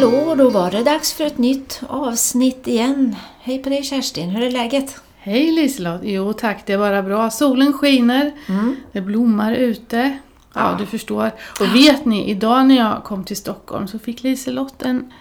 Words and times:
hallå, 0.00 0.34
då 0.34 0.50
var 0.50 0.70
det 0.70 0.82
dags 0.82 1.12
för 1.12 1.24
ett 1.26 1.38
nytt 1.38 1.80
avsnitt 1.88 2.66
igen. 2.68 3.16
Hej 3.40 3.58
på 3.62 3.68
dig 3.68 3.82
Kerstin, 3.82 4.30
hur 4.30 4.42
är 4.42 4.50
läget? 4.50 4.96
Hej 5.18 5.52
Liselott! 5.52 6.00
Jo 6.04 6.32
tack, 6.32 6.62
det 6.66 6.72
är 6.72 6.78
bara 6.78 7.02
bra. 7.02 7.30
Solen 7.30 7.72
skiner, 7.72 8.32
Mm. 8.48 8.76
det 8.92 9.00
blommar 9.00 9.52
ute. 9.52 10.18
Ja, 10.54 10.60
Ja. 10.72 10.76
du 10.78 10.86
förstår. 10.86 11.30
Och 11.60 11.74
vet 11.74 12.04
ni, 12.04 12.30
idag 12.30 12.66
när 12.66 12.76
jag 12.76 13.04
kom 13.04 13.24
till 13.24 13.36
Stockholm 13.36 13.88
så 13.88 13.98
fick 13.98 14.22
Liselott 14.22 14.82
en 14.82 15.12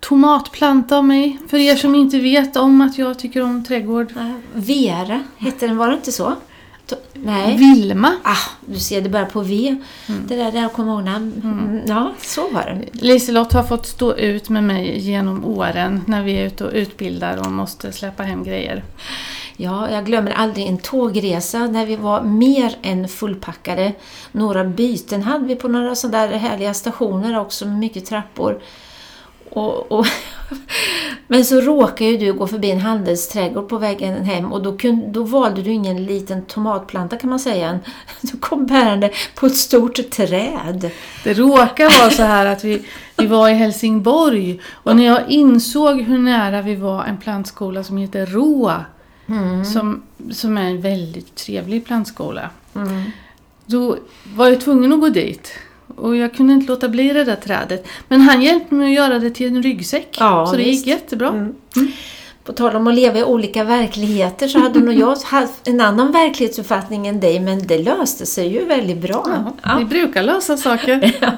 tomatplanta 0.00 0.96
av 0.98 1.04
mig. 1.04 1.38
För 1.48 1.56
er 1.56 1.76
som 1.76 1.94
inte 1.94 2.18
vet 2.18 2.56
om 2.56 2.80
att 2.80 2.98
jag 2.98 3.18
tycker 3.18 3.42
om 3.42 3.64
trädgård. 3.64 4.12
Äh, 4.16 4.32
Vera 4.54 5.22
hette 5.38 5.66
den, 5.66 5.76
var 5.76 5.88
det 5.88 5.94
inte 5.94 6.12
så? 6.12 6.32
Nej. 7.12 7.56
Vilma. 7.56 8.12
Ah, 8.22 8.50
du 8.66 8.78
ser, 8.78 9.00
det 9.00 9.08
börjar 9.08 9.26
på 9.26 9.40
V. 9.40 9.76
Det 10.06 10.36
där, 10.36 10.52
där 10.52 10.62
jag 10.62 10.72
kommer 10.72 10.92
ihåg 10.92 11.04
namn. 11.04 11.40
Mm. 11.44 11.80
Ja, 11.86 12.12
så 12.22 12.48
var 12.48 12.62
det. 12.62 13.02
Liselott 13.02 13.52
har 13.52 13.62
fått 13.62 13.86
stå 13.86 14.14
ut 14.14 14.48
med 14.48 14.64
mig 14.64 14.98
genom 14.98 15.44
åren 15.44 16.02
när 16.06 16.22
vi 16.22 16.32
är 16.32 16.46
ute 16.46 16.64
och 16.64 16.72
utbildar 16.72 17.36
och 17.36 17.52
måste 17.52 17.92
släppa 17.92 18.22
hem 18.22 18.44
grejer. 18.44 18.84
Ja, 19.56 19.90
jag 19.90 20.06
glömmer 20.06 20.30
aldrig 20.30 20.66
en 20.66 20.78
tågresa 20.78 21.66
när 21.66 21.86
vi 21.86 21.96
var 21.96 22.22
mer 22.22 22.76
än 22.82 23.08
fullpackade. 23.08 23.92
Några 24.32 24.64
byten 24.64 25.22
hade 25.22 25.46
vi 25.46 25.56
på 25.56 25.68
några 25.68 25.94
sådana 25.94 26.26
där 26.26 26.38
härliga 26.38 26.74
stationer 26.74 27.38
också 27.38 27.66
med 27.66 27.78
mycket 27.78 28.06
trappor. 28.06 28.60
Och, 29.50 29.92
och 29.92 30.06
Men 31.28 31.44
så 31.44 31.60
råkade 31.60 32.10
ju 32.10 32.16
du 32.16 32.32
gå 32.32 32.46
förbi 32.46 32.70
en 32.70 32.80
handelsträdgård 32.80 33.68
på 33.68 33.78
vägen 33.78 34.24
hem 34.24 34.52
och 34.52 34.62
då, 34.62 34.76
kunde, 34.76 35.06
då 35.06 35.22
valde 35.22 35.62
du 35.62 35.70
ingen 35.72 36.04
liten 36.04 36.42
tomatplanta 36.44 37.16
kan 37.16 37.30
man 37.30 37.38
säga. 37.40 37.78
Du 38.20 38.36
kom 38.38 38.66
bärande 38.66 39.10
på 39.34 39.46
ett 39.46 39.56
stort 39.56 40.10
träd. 40.10 40.90
Det 41.24 41.34
råkar 41.34 42.00
vara 42.00 42.10
så 42.10 42.22
här 42.22 42.46
att 42.46 42.64
vi, 42.64 42.82
vi 43.16 43.26
var 43.26 43.48
i 43.48 43.54
Helsingborg 43.54 44.60
och 44.72 44.96
när 44.96 45.04
jag 45.06 45.30
insåg 45.30 46.00
hur 46.02 46.18
nära 46.18 46.62
vi 46.62 46.74
var 46.74 47.04
en 47.04 47.16
plantskola 47.16 47.84
som 47.84 47.96
heter 47.96 48.26
Roa, 48.26 48.84
Mm. 49.28 49.64
som, 49.64 50.02
som 50.30 50.58
är 50.58 50.62
en 50.70 50.80
väldigt 50.80 51.34
trevlig 51.34 51.86
plantskola, 51.86 52.50
Mm. 52.74 53.02
då 53.66 53.96
var 54.34 54.48
jag 54.48 54.60
tvungen 54.60 54.92
att 54.92 55.00
gå 55.00 55.08
dit. 55.08 55.52
Och 55.96 56.16
jag 56.16 56.34
kunde 56.34 56.52
inte 56.52 56.66
låta 56.72 56.88
bli 56.88 57.12
det 57.12 57.24
där 57.24 57.36
trädet. 57.36 57.86
Men 58.08 58.20
han 58.20 58.42
hjälpte 58.42 58.74
mig 58.74 58.86
att 58.86 58.94
göra 58.94 59.18
det 59.18 59.30
till 59.30 59.46
en 59.46 59.62
ryggsäck. 59.62 60.16
Ja, 60.20 60.46
så 60.46 60.56
det 60.56 60.62
visst. 60.62 60.86
gick 60.86 60.94
jättebra. 60.94 61.28
Mm. 61.28 61.54
På 62.44 62.52
tal 62.52 62.76
om 62.76 62.86
att 62.86 62.94
leva 62.94 63.18
i 63.18 63.24
olika 63.24 63.64
verkligheter 63.64 64.48
så 64.48 64.58
hade 64.58 64.80
nog 64.80 64.94
jag 64.94 65.16
haft 65.16 65.68
en 65.68 65.80
annan 65.80 66.12
verklighetsuppfattning 66.12 67.06
än 67.06 67.20
dig 67.20 67.40
men 67.40 67.66
det 67.66 67.78
löste 67.78 68.26
sig 68.26 68.48
ju 68.48 68.64
väldigt 68.64 68.98
bra. 68.98 69.52
Ja, 69.62 69.76
Vi 69.78 69.84
brukar 69.84 70.22
lösa 70.22 70.56
saker. 70.56 71.16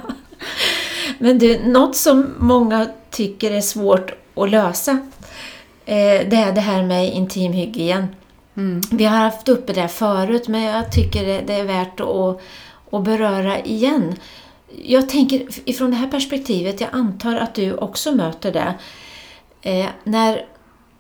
Men 1.19 1.39
du, 1.39 1.59
något 1.65 1.97
som 1.97 2.27
många 2.39 2.87
tycker 3.11 3.51
är 3.51 3.61
svårt 3.61 4.13
att 4.35 4.51
lösa 4.51 4.93
eh, 5.87 6.29
det 6.29 6.37
är 6.37 6.53
det 6.53 6.61
här 6.61 6.83
med 6.83 7.15
intimhygien. 7.15 8.07
Mm. 8.57 8.81
Vi 8.91 9.05
har 9.05 9.17
haft 9.17 9.49
uppe 9.49 9.73
det 9.73 9.89
förut 9.89 10.49
men 10.49 10.63
jag 10.63 10.93
tycker 10.93 11.43
det 11.43 11.55
är 11.55 11.65
värt 11.65 12.01
att, 12.01 12.41
att 12.91 13.05
beröra 13.05 13.61
igen. 13.61 14.15
Jag 14.85 15.09
tänker 15.09 15.47
ifrån 15.65 15.91
det 15.91 15.97
här 15.97 16.09
perspektivet, 16.09 16.81
jag 16.81 16.91
antar 16.93 17.37
att 17.37 17.55
du 17.55 17.75
också 17.75 18.13
möter 18.13 18.53
det. 18.53 18.75
Eh, 19.63 19.87
när 20.05 20.47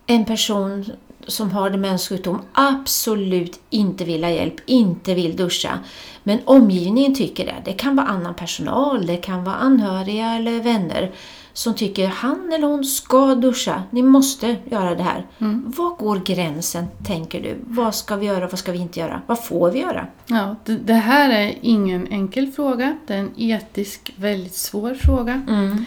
en 0.06 0.24
person 0.24 0.84
som 1.27 1.50
har 1.50 1.70
demenssjukdom 1.70 2.42
absolut 2.52 3.61
inte 3.70 4.05
vill 4.05 4.24
ha 4.24 4.30
hjälp, 4.30 4.55
inte 4.66 5.14
vill 5.14 5.36
duscha. 5.36 5.78
Men 6.22 6.39
omgivningen 6.44 7.14
tycker 7.14 7.46
det. 7.46 7.62
Det 7.64 7.72
kan 7.72 7.96
vara 7.96 8.06
annan 8.06 8.34
personal, 8.34 9.06
det 9.06 9.17
kan 9.17 9.45
vara 9.45 9.56
anhöriga 9.56 10.35
eller 10.35 10.62
vänner 10.62 11.12
som 11.58 11.74
tycker 11.74 12.08
han 12.08 12.52
eller 12.52 12.67
hon 12.67 12.85
ska 12.85 13.35
duscha. 13.35 13.83
Ni 13.91 14.02
måste 14.02 14.57
göra 14.64 14.95
det 14.95 15.02
här. 15.02 15.27
Var 15.64 15.96
går 15.96 16.17
gränsen, 16.24 16.86
tänker 17.07 17.42
du? 17.42 17.57
Vad 17.67 17.95
ska 17.95 18.17
vi 18.17 18.27
göra, 18.27 18.46
vad 18.48 18.58
ska 18.58 18.73
vi 18.73 18.79
inte 18.79 19.01
göra? 19.01 19.23
Vad 19.27 19.45
får 19.45 19.70
vi 19.70 19.79
göra? 19.79 20.07
Ja, 20.27 20.57
det, 20.64 20.77
det 20.77 20.95
här 20.95 21.30
är 21.30 21.55
ingen 21.61 22.07
enkel 22.07 22.52
fråga. 22.52 22.98
Det 23.07 23.14
är 23.14 23.18
en 23.18 23.30
etisk 23.36 24.13
väldigt 24.17 24.55
svår 24.55 24.95
fråga. 24.95 25.42
Mm. 25.48 25.85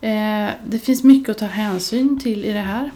Eh, 0.00 0.54
det 0.66 0.78
finns 0.78 1.04
mycket 1.04 1.30
att 1.30 1.38
ta 1.38 1.46
hänsyn 1.46 2.20
till 2.20 2.44
i 2.44 2.52
det 2.52 2.58
här. 2.58 2.90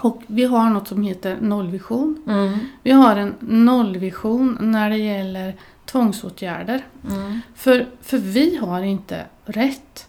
Och 0.00 0.22
vi 0.26 0.44
har 0.44 0.70
något 0.70 0.88
som 0.88 1.02
heter 1.02 1.36
nollvision. 1.40 2.22
Mm. 2.26 2.58
Vi 2.82 2.90
har 2.90 3.16
en 3.16 3.34
nollvision 3.40 4.58
när 4.60 4.90
det 4.90 4.98
gäller 4.98 5.56
tvångsåtgärder. 5.84 6.84
Mm. 7.10 7.40
För, 7.54 7.86
för 8.02 8.18
vi 8.18 8.56
har 8.56 8.82
inte 8.82 9.24
rätt 9.44 10.06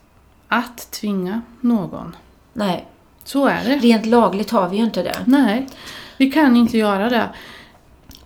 att 0.52 0.92
tvinga 0.92 1.42
någon. 1.62 2.16
Nej, 2.54 2.88
Så 3.24 3.46
är 3.48 3.64
det. 3.64 3.76
rent 3.78 4.06
lagligt 4.06 4.52
har 4.52 4.70
vi 4.70 4.78
ju 4.78 4.84
inte 4.84 5.04
det. 5.04 5.16
Nej, 5.26 5.68
vi 6.18 6.32
kan 6.32 6.56
inte 6.56 6.78
göra 6.78 7.10
det. 7.10 7.30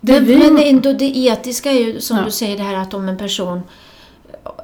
det 0.00 0.12
Men, 0.12 0.24
vi, 0.24 0.36
men 0.38 0.58
ändå 0.58 0.92
det 0.92 1.16
etiska 1.18 1.70
är 1.72 1.80
ju 1.86 2.00
som 2.00 2.16
Ja. 2.16 2.24
du 2.24 2.30
säger 2.30 2.56
det 2.56 2.62
här 2.62 2.74
att 2.76 2.94
om 2.94 3.08
en 3.08 3.18
person 3.18 3.60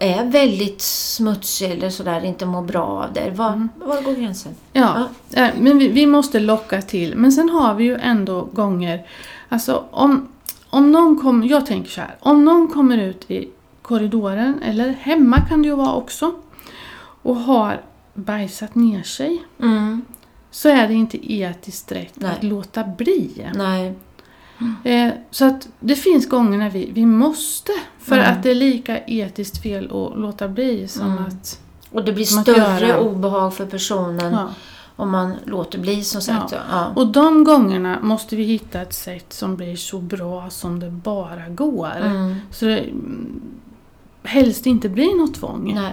är 0.01 0.25
väldigt 0.25 0.81
smutsig 0.83 1.71
eller 1.71 1.91
sådär, 1.91 2.25
inte 2.25 2.47
mår 2.47 2.63
bra 2.63 2.85
av 2.87 3.13
det. 3.13 3.31
Var, 3.31 3.49
Mm. 3.53 3.69
var 3.77 4.03
går 4.03 4.13
gränsen? 4.15 4.55
Ja, 4.73 5.09
eh, 5.33 5.49
men 5.61 5.79
vi, 5.79 5.89
vi 5.89 6.07
måste 6.07 6.41
locka 6.41 6.83
till. 6.83 7.17
Men 7.17 7.33
sen 7.33 7.49
har 7.49 7.75
vi 7.75 7.85
ju 7.85 7.97
ändå 7.97 8.41
gånger, 8.53 9.07
alltså 9.49 9.85
om, 9.91 10.29
om 10.71 10.93
någon 10.93 11.21
kommer, 11.21 11.47
jag 11.47 11.67
tänker 11.67 11.91
så 11.91 12.01
här, 12.01 12.17
om 12.21 12.45
någon 12.45 12.69
kommer 12.69 12.99
ut 12.99 13.31
i 13.31 13.49
korridoren, 13.83 14.63
eller 14.63 14.89
hemma 14.93 15.41
kan 15.49 15.63
det 15.63 15.69
ju 15.69 15.75
vara 15.77 15.93
också, 15.95 16.33
och 17.23 17.37
har 17.37 17.81
bajsat 18.15 18.75
ner 18.75 19.03
sig, 19.03 19.43
Mm. 19.61 20.03
så 20.51 20.69
är 20.69 20.89
det 20.89 20.95
inte 20.95 21.33
etiskt 21.33 21.93
rätt 21.93 22.13
Nej. 22.15 22.31
att 22.31 22.43
låta 22.43 22.85
bli. 22.85 23.51
Nej. 23.55 23.95
Eh, 24.85 25.13
så 25.31 25.45
att 25.45 25.69
det 25.81 25.97
finns 25.97 26.29
gånger 26.29 26.59
när 26.59 26.71
vi, 26.71 26.91
vi 26.95 27.07
måste, 27.07 27.73
för 27.99 28.17
Mm. 28.19 28.33
att 28.33 28.43
det 28.43 28.51
är 28.51 28.55
lika 28.55 28.99
etiskt 29.07 29.63
fel 29.63 29.85
att 29.85 30.19
låta 30.21 30.49
bli 30.49 30.89
som 30.89 31.11
Mm. 31.13 31.25
att... 31.25 31.61
Och 31.91 32.05
det 32.05 32.13
blir 32.13 32.25
större 32.25 32.99
obehag 33.01 33.55
för 33.55 33.67
personen 33.67 34.33
Ja. 34.33 34.49
om 34.97 35.11
man 35.11 35.35
låter 35.45 35.79
bli 35.79 36.05
som 36.05 36.21
sagt. 36.21 36.53
Ja. 36.53 36.59
Ja. 36.71 36.87
Och 36.97 37.07
de 37.07 37.45
gångerna 37.45 37.99
måste 38.03 38.37
vi 38.37 38.43
hitta 38.43 38.81
ett 38.83 38.93
sätt 38.95 39.33
som 39.33 39.57
blir 39.57 39.77
så 39.77 39.99
bra 39.99 40.51
som 40.51 40.81
det 40.81 40.91
bara 40.91 41.49
går. 41.49 41.97
Mm. 41.97 42.35
Så 42.51 42.65
det 42.65 42.85
helst 44.25 44.67
inte 44.67 44.89
blir 44.89 45.15
något 45.19 45.35
tvång. 45.35 45.75
Nej. 45.75 45.93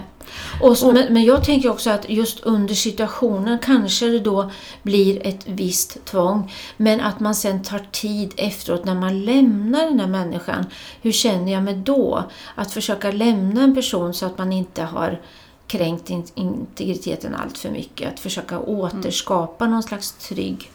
Och, 0.62 0.78
så- 0.78 0.88
Och- 0.88 0.94
men, 0.94 1.12
men 1.12 1.24
jag 1.24 1.44
tänker 1.44 1.70
också 1.70 1.90
att 1.90 2.10
just 2.10 2.40
under 2.40 2.74
situationen 2.74 3.58
kanske 3.58 4.06
det 4.06 4.18
då 4.20 4.50
blir 4.82 5.26
ett 5.26 5.42
visst 5.46 6.04
tvång. 6.04 6.52
Men 6.76 7.00
att 7.00 7.20
man 7.20 7.34
sen 7.34 7.62
tar 7.62 7.86
tid 7.92 8.32
efteråt 8.36 8.84
när 8.84 8.94
man 8.94 9.24
lämnar 9.24 9.84
den 9.86 10.00
här 10.00 10.06
människan. 10.06 10.66
Hur 11.02 11.12
känner 11.12 11.52
jag 11.52 11.62
mig 11.62 11.74
då? 11.74 12.24
Att 12.54 12.72
försöka 12.72 13.10
lämna 13.12 13.62
en 13.62 13.74
person 13.74 14.14
så 14.14 14.26
att 14.26 14.38
man 14.38 14.52
inte 14.52 14.82
har 14.82 15.20
kränkt 15.66 16.10
in- 16.10 16.24
integriteten 16.34 17.34
allt 17.34 17.58
för 17.58 17.70
mycket. 17.70 18.12
Att 18.12 18.20
försöka 18.20 18.58
återskapa 18.58 19.66
någon 19.66 19.82
slags 19.82 20.12
trygg 20.12 20.70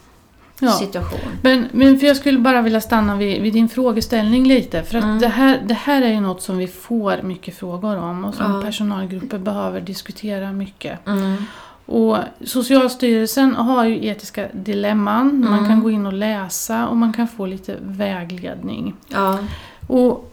Ja. 0.60 0.72
situation. 0.72 1.20
Men, 1.42 1.68
men 1.72 2.00
för 2.00 2.08
jag 2.08 2.18
skulle 2.18 2.40
bara 2.40 2.62
vilja 2.62 2.82
stanna 2.82 3.16
vid, 3.16 3.42
vid 3.42 3.54
din 3.54 3.70
frågeställning 3.70 4.48
lite. 4.48 4.84
För 4.84 4.98
att 4.98 5.04
Mm. 5.04 5.20
det, 5.20 5.28
här, 5.28 5.62
det 5.66 5.74
här 5.74 6.02
är 6.02 6.10
ju 6.14 6.20
något 6.20 6.42
som 6.42 6.58
vi 6.58 6.68
får 6.68 7.22
mycket 7.22 7.58
frågor 7.58 7.98
om 7.98 8.26
och 8.26 8.34
som 8.36 8.52
Ja. 8.56 8.62
personalgrupper 8.62 9.38
behöver 9.38 9.82
diskutera 9.82 10.52
mycket. 10.52 11.08
Mm. 11.08 11.36
Och 11.86 12.18
Socialstyrelsen 12.44 13.56
har 13.56 13.86
ju 13.86 14.06
etiska 14.08 14.48
dilemman. 14.54 15.40
Man 15.40 15.54
Mm. 15.54 15.70
kan 15.70 15.84
gå 15.84 15.92
in 15.92 16.06
och 16.06 16.14
läsa 16.14 16.88
och 16.88 16.98
man 16.98 17.14
kan 17.14 17.28
få 17.28 17.46
lite 17.46 17.76
vägledning. 17.82 18.96
Ja. 19.08 19.40
Och, 19.88 20.32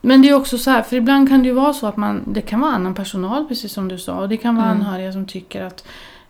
men 0.00 0.22
det 0.22 0.28
är 0.28 0.34
också 0.34 0.58
så 0.58 0.70
här, 0.70 0.82
för 0.82 0.96
ibland 0.96 1.28
kan 1.28 1.42
det 1.42 1.48
ju 1.48 1.54
vara 1.54 1.72
så 1.72 1.86
att 1.86 1.96
man, 1.96 2.22
det 2.26 2.40
kan 2.40 2.60
vara 2.60 2.72
annan 2.72 2.94
personal 2.94 3.44
precis 3.48 3.72
som 3.72 3.88
du 3.88 3.98
sa. 3.98 4.12
Och 4.14 4.28
det 4.28 4.36
kan 4.36 4.56
vara 4.56 4.66
Mm. 4.66 4.80
anhöriga 4.80 5.12
som 5.12 5.26
tycker 5.26 5.62
att 5.62 5.84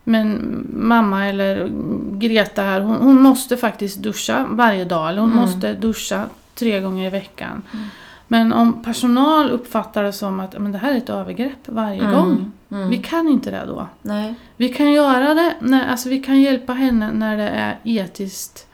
men 0.04 0.58
mamma 0.74 1.26
eller 1.26 1.70
Greta 2.18 2.62
här, 2.62 2.80
hon, 2.80 2.96
hon 2.96 3.22
måste 3.22 3.56
faktiskt 3.56 3.98
duscha 3.98 4.46
varje 4.50 4.84
dag. 4.84 5.08
Eller 5.08 5.20
hon 5.20 5.30
Mm. 5.32 5.42
måste 5.42 5.72
duscha 5.74 6.24
tre 6.54 6.80
gånger 6.80 7.06
i 7.06 7.10
veckan. 7.10 7.62
Mm. 7.72 7.84
Men 8.28 8.52
om 8.52 8.82
personal 8.82 9.50
uppfattar 9.50 10.02
det 10.02 10.12
som 10.12 10.40
att 10.40 10.58
men 10.58 10.72
det 10.72 10.78
här 10.78 10.92
är 10.92 10.96
ett 10.96 11.10
övergrepp 11.10 11.68
varje 11.68 12.00
Mm. 12.00 12.12
gång. 12.14 12.52
Mm. 12.70 12.88
Vi 12.90 12.98
kan 12.98 13.28
inte 13.28 13.50
det 13.50 13.64
då. 13.66 13.88
Nej. 14.02 14.34
Vi 14.56 14.68
kan 14.68 14.92
göra 14.92 15.34
det, 15.34 15.54
när, 15.60 15.88
alltså 15.90 16.08
vi 16.08 16.18
kan 16.22 16.40
hjälpa 16.40 16.72
henne 16.72 17.12
när 17.12 17.36
det 17.36 17.48
är 17.48 17.78
etiskt 17.84 18.66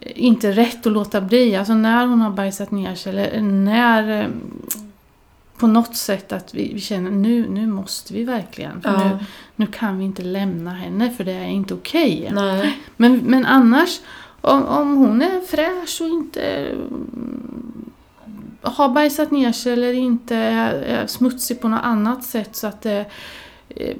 eh, 0.00 0.12
inte 0.14 0.52
rätt 0.52 0.86
att 0.86 0.92
låta 0.92 1.20
bli. 1.20 1.56
Alltså 1.56 1.74
när 1.74 2.06
hon 2.06 2.20
har 2.20 2.30
bajsat 2.30 2.70
ner 2.70 2.94
sig 2.94 3.12
eller 3.12 3.40
när 3.40 4.20
eh, 4.22 4.26
på 5.56 5.66
något 5.66 5.96
sätt 5.96 6.32
att 6.32 6.54
vi, 6.54 6.74
vi 6.74 6.80
känner 6.80 7.10
nu, 7.10 7.48
nu 7.48 7.66
måste 7.66 8.14
vi 8.14 8.24
verkligen. 8.24 8.82
För 8.82 8.90
Ja. 8.90 9.04
nu, 9.04 9.18
nu 9.56 9.66
kan 9.66 9.98
vi 9.98 10.04
inte 10.04 10.22
lämna 10.22 10.70
henne 10.74 11.10
för 11.10 11.24
det 11.24 11.32
är 11.32 11.46
inte 11.46 11.74
okej. 11.74 12.30
Nej. 12.34 12.78
Men, 12.96 13.16
men 13.16 13.46
annars, 13.46 14.00
om, 14.40 14.62
om 14.64 14.96
hon 14.96 15.22
är 15.22 15.40
fräsch 15.40 16.00
och 16.00 16.08
inte 16.08 16.42
mm, 16.42 17.90
har 18.62 18.88
bajsat 18.88 19.30
ner 19.30 19.52
sig 19.52 19.72
eller 19.72 19.92
inte 19.92 20.36
är, 20.36 20.72
är 20.72 21.06
smutsig 21.06 21.60
på 21.60 21.68
något 21.68 21.84
annat 21.84 22.24
sätt 22.24 22.56
så 22.56 22.66
att 22.66 22.82
det 22.82 23.04
eh, 23.68 23.96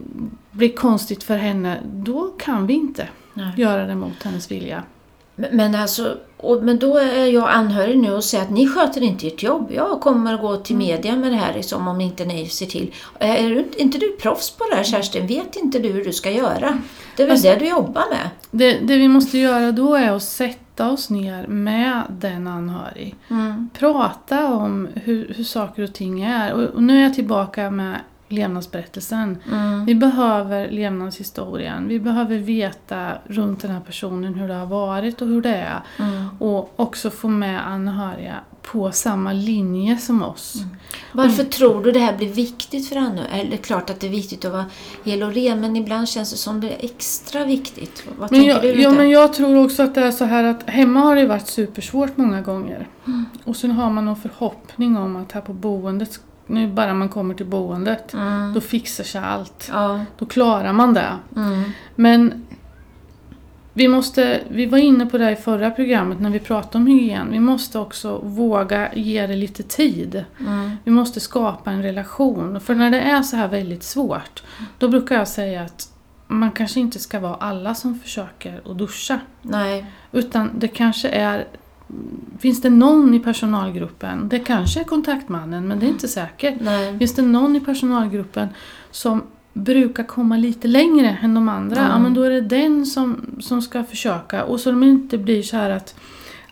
blir 0.51 0.77
konstigt 0.77 1.23
för 1.23 1.37
henne, 1.37 1.81
då 1.93 2.35
kan 2.39 2.67
vi 2.67 2.75
inte 2.75 3.09
Nej. 3.35 3.53
göra 3.57 3.87
det 3.87 3.95
mot 3.95 4.23
hennes 4.23 4.51
vilja. 4.51 4.83
Men, 5.37 5.75
alltså, 5.75 6.17
och, 6.37 6.63
men 6.63 6.79
då 6.79 6.97
är 6.99 7.27
jag 7.27 7.49
anhörig 7.49 7.99
nu 7.99 8.13
och 8.13 8.25
säger 8.25 8.45
att 8.45 8.51
ni 8.51 8.69
sköter 8.69 9.03
inte 9.03 9.27
ert 9.27 9.43
jobb. 9.43 9.71
Jag 9.75 10.01
kommer 10.01 10.35
att 10.35 10.41
gå 10.41 10.57
till 10.57 10.77
media 10.77 11.17
med 11.17 11.33
det 11.33 11.37
här 11.37 11.55
liksom, 11.55 11.89
om 11.89 12.01
inte 12.01 12.25
ni 12.25 12.47
ser 12.47 12.67
till. 12.67 12.95
Är 13.19 13.49
du, 13.49 13.65
inte 13.77 13.99
du 13.99 14.17
proffs 14.17 14.51
på 14.51 14.65
det 14.71 14.77
här 14.77 14.85
Kerstin? 14.85 15.27
Vet 15.27 15.57
inte 15.57 15.79
du 15.79 15.89
hur 15.89 16.05
du 16.05 16.13
ska 16.13 16.31
göra? 16.31 16.79
Det 17.17 17.23
är 17.23 17.27
väl 17.27 17.31
Alltså- 17.33 17.49
det 17.49 17.57
du 17.57 17.69
jobbar 17.69 18.05
med? 18.11 18.31
Det, 18.51 18.79
det 18.79 18.97
vi 18.97 19.09
måste 19.09 19.39
göra 19.39 19.73
då 19.73 19.95
är 19.95 20.13
att 20.13 20.23
sätta 20.23 20.91
oss 20.91 21.11
ner 21.11 21.47
med 21.47 22.03
den 22.09 22.47
anhörig. 22.47 23.15
Mm. 23.31 23.69
Prata 23.79 24.47
om 24.47 24.89
hur, 24.95 25.35
hur 25.37 25.45
saker 25.45 25.83
och 25.83 25.95
ting 25.95 26.23
är. 26.23 26.53
Och, 26.53 26.63
och 26.63 26.83
nu 26.83 26.99
är 26.99 27.03
jag 27.03 27.15
tillbaka 27.15 27.71
med 27.71 28.01
levnadsberättelsen. 28.29 29.39
Mm. 29.53 29.85
Vi 29.85 29.95
behöver 29.95 30.71
levnadshistorien. 30.71 31.89
Vi 31.89 32.01
behöver 32.01 32.39
veta 32.39 33.13
runt 33.27 33.63
den 33.63 33.71
här 33.71 33.81
personen 33.81 34.35
hur 34.35 34.49
det 34.49 34.55
har 34.55 34.67
varit 34.67 35.23
och 35.23 35.29
hur 35.29 35.43
det 35.43 35.57
är. 35.57 35.81
Mm. 35.99 36.29
Och 36.39 36.73
också 36.77 37.11
få 37.11 37.29
med 37.29 37.69
anhöriga 37.69 38.35
på 38.63 38.93
samma 38.93 39.33
linje 39.33 39.99
som 39.99 40.23
oss. 40.23 40.55
Varför 41.13 41.45
tror 41.45 41.85
du 41.85 41.93
det 41.93 41.99
här 41.99 42.17
blir 42.17 42.29
viktigt 42.29 42.89
för 42.89 42.97
anhöriga? 42.97 43.31
Eller 43.33 43.51
det 43.51 43.57
är 43.57 43.63
klart 43.63 43.91
att 43.91 44.01
det 44.01 44.07
är 44.07 44.11
viktigt 44.11 44.45
att 44.45 44.53
vara 44.53 44.67
hel 45.05 45.23
och 45.23 45.35
ren, 45.35 45.61
men 45.61 45.77
ibland 45.77 46.09
känns 46.09 46.31
det 46.31 46.37
som 46.37 46.61
det 46.61 46.71
är 46.71 46.85
extra 46.85 47.45
viktigt. 47.45 48.05
Vad 48.19 48.33
Men 48.33 48.41
tänker 48.41 48.67
jag, 48.67 48.77
du? 48.77 48.83
ja, 48.83 48.91
men 48.91 49.11
jag 49.11 49.33
tror 49.33 49.65
också 49.65 49.83
att 49.83 49.95
det 49.95 50.01
är 50.01 50.11
så 50.11 50.25
här 50.25 50.45
att 50.45 50.71
hemma 50.71 51.01
har 51.01 51.17
det 51.17 51.27
varit 51.27 51.49
supersvårt 51.49 52.17
många 52.17 52.43
gånger. 52.43 52.89
Och 53.45 53.57
sen 53.57 53.71
har 53.71 53.91
man 53.91 54.05
någon 54.05 54.17
förhoppning 54.17 54.97
om 54.97 55.17
att 55.17 55.33
här 55.33 55.41
på 55.41 55.53
boendet, 55.53 56.21
nu 56.47 56.67
bara 56.69 56.95
man 56.95 57.09
kommer 57.09 57.35
till 57.35 57.47
boendet, 57.47 58.15
Mm. 58.15 58.55
då 58.55 58.61
fixar 58.61 59.05
sig 59.05 59.21
allt. 59.21 59.69
Ja. 59.73 60.01
Då 60.19 60.27
klarar 60.27 60.73
man 60.73 60.95
det. 60.95 61.13
Mm. 61.37 61.63
Men 61.95 62.47
vi, 63.73 63.89
måste, 63.89 64.41
vi 64.49 64.67
var 64.67 64.79
inne 64.79 65.07
på 65.07 65.19
det 65.19 65.31
i 65.31 65.37
förra 65.37 65.71
programmet 65.71 66.21
när 66.21 66.31
vi 66.31 66.39
pratade 66.39 66.79
om 66.79 66.87
hygien. 66.87 67.29
Vi 67.31 67.41
måste 67.41 67.79
också 67.79 68.19
våga 68.19 68.95
ge 68.95 69.27
det 69.27 69.37
lite 69.37 69.63
tid. 69.63 70.25
Mm. 70.41 70.71
Vi 70.85 70.91
måste 70.91 71.21
skapa 71.21 71.71
en 71.71 71.83
relation. 71.83 72.61
För 72.61 72.75
när 72.75 72.91
det 72.91 73.01
är 73.01 73.23
så 73.23 73.37
här 73.37 73.49
väldigt 73.49 73.83
svårt, 73.83 74.43
då 74.79 74.89
brukar 74.89 75.15
jag 75.19 75.29
säga 75.29 75.63
att 75.63 75.89
man 76.27 76.51
kanske 76.51 76.81
inte 76.81 76.99
ska 76.99 77.21
vara 77.21 77.35
alla 77.35 77.75
som 77.75 77.99
försöker 77.99 78.61
att 78.71 78.79
duscha. 78.79 79.21
Nej. 79.43 79.87
Utan 80.13 80.51
det 80.59 80.69
kanske 80.69 81.09
är... 81.09 81.47
Finns 82.39 82.61
det 82.63 82.71
någon 82.71 83.15
i 83.15 83.19
personalgruppen, 83.21 84.29
det 84.29 84.39
kanske 84.39 84.81
är 84.81 84.85
kontaktmannen 84.85 85.69
men 85.69 85.79
det 85.79 85.87
är 85.87 85.89
inte 85.89 86.09
säkert. 86.09 86.55
Nej. 86.61 86.99
Finns 86.99 87.15
det 87.15 87.23
någon 87.23 87.57
i 87.57 87.61
personalgruppen 87.61 88.49
som 88.91 89.23
brukar 89.53 90.05
komma 90.05 90.37
lite 90.37 90.69
längre 90.69 91.19
än 91.23 91.35
de 91.35 91.49
andra, 91.49 91.79
Mm. 91.81 91.91
ja 91.91 91.99
men 91.99 92.15
då 92.15 92.23
är 92.23 92.31
det 92.31 92.41
den 92.41 92.87
som, 92.87 93.37
som 93.41 93.63
ska 93.63 93.85
försöka. 93.85 94.45
Och 94.45 94.61
så 94.61 94.73
det 94.73 94.87
inte 94.87 95.19
blir 95.19 95.43
så 95.43 95.57
här 95.57 95.71
att 95.71 95.95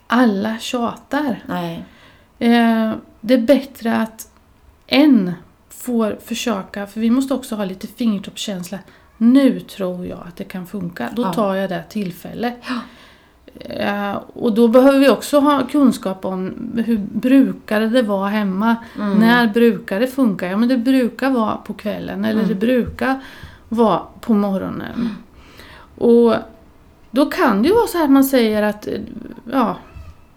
alla 0.06 0.58
tjatar. 0.58 1.44
Nej. 1.46 1.84
Eh, 2.38 2.92
det 3.20 3.34
är 3.34 3.38
bättre 3.42 3.96
att 3.96 4.28
en 4.86 5.32
får 5.70 6.19
försöka, 6.25 6.86
för 6.86 7.00
vi 7.00 7.10
måste 7.10 7.34
också 7.34 7.56
ha 7.56 7.64
lite 7.64 7.86
fingertoppskänsla. 7.86 8.78
Nu 9.19 9.60
tror 9.60 10.06
jag 10.06 10.19
att 10.28 10.36
det 10.36 10.44
kan 10.44 10.66
funka, 10.66 11.10
då 11.16 11.22
Ja. 11.22 11.32
tar 11.32 11.54
jag 11.54 11.70
det 11.70 11.84
tillfället. 11.88 12.54
Eh, 12.69 12.76
och 14.32 14.52
då 14.52 14.68
behöver 14.68 14.98
vi 14.98 15.08
också 15.08 15.40
ha 15.40 15.66
kunskap 15.66 16.24
om 16.24 16.52
hur 16.86 16.98
brukar 16.98 17.80
det 17.80 18.02
vara 18.02 18.28
hemma. 18.28 18.76
Mm. 18.98 19.18
När 19.18 19.46
brukar 19.46 20.00
det 20.00 20.06
funka? 20.06 20.46
Ja 20.48 20.56
men 20.56 20.68
det 20.68 20.76
brukar 20.76 21.30
vara 21.30 21.56
på 21.56 21.74
kvällen 21.74 22.24
eller 22.24 22.40
Mm. 22.42 22.48
det 22.48 22.54
brukar 22.54 23.20
vara 23.68 24.00
på 24.20 24.34
morgonen. 24.34 25.08
Och 25.98 26.34
då 27.10 27.26
kan 27.26 27.62
det 27.62 27.68
ju 27.68 27.74
vara 27.74 27.86
så 27.86 27.98
här 27.98 28.04
att 28.04 28.10
man 28.10 28.24
säger 28.24 28.62
att 28.62 28.86
eh, 28.86 28.92
ja, 29.52 29.76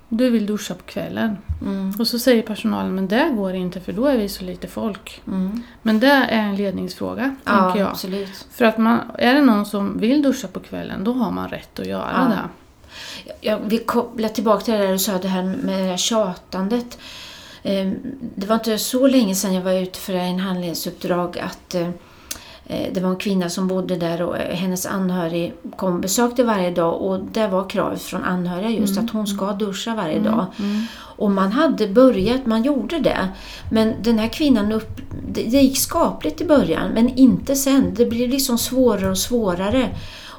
du 0.09 0.29
vill 0.29 0.45
duscha 0.45 0.73
på 0.73 0.83
kvällen. 0.83 1.37
Mm. 1.65 1.93
Och 1.99 2.07
så 2.07 2.19
säger 2.19 2.41
personalen 2.41 2.95
men 2.95 3.07
det 3.07 3.31
går 3.35 3.53
inte 3.53 3.79
för 3.79 3.93
då 3.93 4.05
är 4.05 4.17
vi 4.17 4.29
så 4.29 4.43
lite 4.43 4.67
folk. 4.67 5.21
Mm. 5.27 5.63
Men 5.81 5.99
det 5.99 6.07
är 6.07 6.27
en 6.29 6.55
ledningsfråga, 6.55 7.35
Ja, 7.43 7.51
tänker 7.63 7.79
jag. 7.79 7.89
absolut. 7.89 8.45
För 8.51 8.65
att 8.65 8.77
man, 8.77 8.99
är 9.17 9.33
det 9.33 9.41
någon 9.41 9.65
som 9.65 9.97
vill 9.99 10.21
duscha 10.21 10.47
på 10.47 10.59
kvällen, 10.59 11.03
då 11.03 11.13
har 11.13 11.31
man 11.31 11.49
rätt 11.49 11.79
att 11.79 11.87
göra 11.87 12.09
Ja. 12.13 12.21
det. 12.29 12.49
Jag 13.41 13.59
vill 13.59 13.79
koppla 13.85 14.29
tillbaka 14.29 14.63
till 14.65 14.73
det 14.73 14.79
där 14.79 14.91
du 14.91 14.99
sa, 14.99 15.17
det 15.17 15.27
här 15.27 15.44
med 15.44 15.99
tjatandet. 15.99 16.97
Eh, 17.63 17.88
Det 18.35 18.47
var 18.47 18.55
inte 18.55 18.77
så 18.77 19.07
länge 19.07 19.35
sedan 19.35 19.53
jag 19.53 19.61
var 19.61 19.73
ute 19.73 19.99
för 19.99 20.13
en 20.13 20.39
handledsuppdrag 20.39 21.39
att 21.39 21.75
eh, 21.75 21.89
eh, 22.65 22.94
det 22.94 23.01
var 23.01 23.09
en 23.09 23.15
kvinna 23.15 23.49
som 23.49 23.67
bodde 23.67 23.95
där 23.95 24.21
och 24.21 24.38
eh, 24.38 24.55
hennes 24.55 24.85
anhörig 24.85 25.53
kom 25.75 25.94
och 25.94 25.99
besökte 25.99 26.44
varje 26.44 26.71
dag 26.71 27.01
och 27.01 27.19
det 27.31 27.47
var 27.47 27.69
kravet 27.69 28.01
från 28.01 28.23
anhöriga 28.23 28.69
just 28.69 28.97
att 28.97 29.09
hon 29.09 29.27
ska 29.27 29.53
duscha 29.53 29.95
varje 29.95 30.19
dag. 30.19 30.45
Mm. 30.59 30.85
Och 31.19 31.31
man 31.31 31.51
hade 31.51 31.88
börjat, 31.88 32.45
man 32.45 32.63
gjorde 32.63 32.99
det. 32.99 33.27
Men 33.71 33.94
den 34.01 34.19
här 34.19 34.27
kvinnan, 34.27 34.71
upp, 34.71 35.01
det, 35.29 35.41
gick 35.41 35.77
skapligt 35.77 36.41
i 36.41 36.45
början 36.45 36.91
men 36.94 37.09
inte 37.09 37.55
sen. 37.55 37.94
Det 37.95 38.05
blev 38.05 38.29
liksom 38.29 38.57
svårare 38.57 39.09
och 39.09 39.17
svårare. 39.17 39.89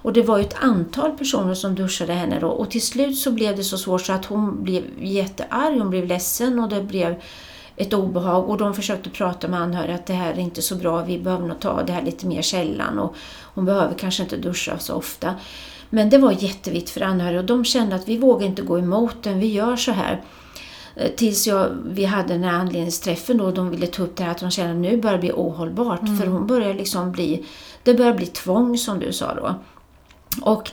Och 0.02 0.12
det 0.12 0.22
var 0.22 0.38
ju 0.38 0.44
ett 0.44 0.62
antal 0.62 1.12
personer 1.18 1.54
som 1.54 1.74
duschade 1.74 2.12
henne 2.12 2.40
då 2.40 2.48
och 2.48 2.70
till 2.70 2.82
slut 2.82 3.18
så 3.18 3.30
blev 3.30 3.56
det 3.56 3.64
så 3.64 3.78
svårt 3.78 4.06
så 4.06 4.12
att 4.12 4.24
hon 4.24 4.64
blev 4.64 4.82
jättearg, 4.98 5.78
hon 5.78 5.90
blev 5.90 6.06
ledsen 6.06 6.58
och 6.58 6.68
det 6.68 6.82
blev 6.82 7.22
ett 7.76 7.94
obehag 7.94 8.50
och 8.50 8.58
de 8.58 8.74
försökte 8.74 9.10
prata 9.10 9.48
med 9.48 9.60
anhöriga 9.60 9.94
att 9.94 10.06
det 10.06 10.12
här 10.12 10.32
är 10.32 10.38
inte 10.38 10.62
så 10.62 10.74
bra, 10.74 11.04
vi 11.04 11.18
behöver 11.18 11.46
nog 11.46 11.60
ta 11.60 11.82
det 11.82 11.92
här 11.92 12.02
lite 12.02 12.26
mer 12.26 12.42
sällan 12.42 12.98
och 12.98 13.14
hon 13.42 13.64
behöver 13.64 13.94
kanske 13.94 14.22
inte 14.22 14.36
duscha 14.36 14.78
så 14.78 14.94
ofta. 14.94 15.34
Men 15.90 16.10
det 16.10 16.18
var 16.18 16.32
jättevitt 16.32 16.90
för 16.90 17.00
anhöriga 17.00 17.40
och 17.40 17.46
de 17.46 17.64
kände 17.64 17.96
att 17.96 18.08
vi 18.08 18.18
vågar 18.18 18.46
inte 18.46 18.62
gå 18.62 18.78
emot 18.78 19.22
den, 19.22 19.38
vi 19.38 19.46
gör 19.46 19.76
så 19.76 19.92
här. 19.92 20.22
Eh, 20.96 21.10
Tills 21.10 21.46
jag, 21.46 21.68
vi 21.86 22.04
hade 22.04 22.28
den 22.28 22.44
här 22.44 22.52
anledningsträffen 22.52 23.38
då 23.38 23.44
och 23.44 23.54
de 23.54 23.70
ville 23.70 23.86
ta 23.86 24.02
upp 24.02 24.16
det 24.16 24.24
här 24.24 24.30
att 24.30 24.40
de 24.40 24.50
kände 24.50 24.72
att 24.72 24.92
nu 24.92 25.00
börjar 25.00 25.16
det 25.16 25.20
bli 25.20 25.32
ohållbart 25.32 26.00
för 26.20 26.26
hon 26.26 26.46
börjar 26.46 26.74
liksom 26.74 27.12
bli, 27.12 27.44
det 27.82 27.94
börjar 27.94 28.14
bli 28.14 28.26
tvång 28.26 28.78
som 28.78 28.98
du 28.98 29.12
sa 29.12 29.34
då. 29.34 29.54
Och 30.40 30.70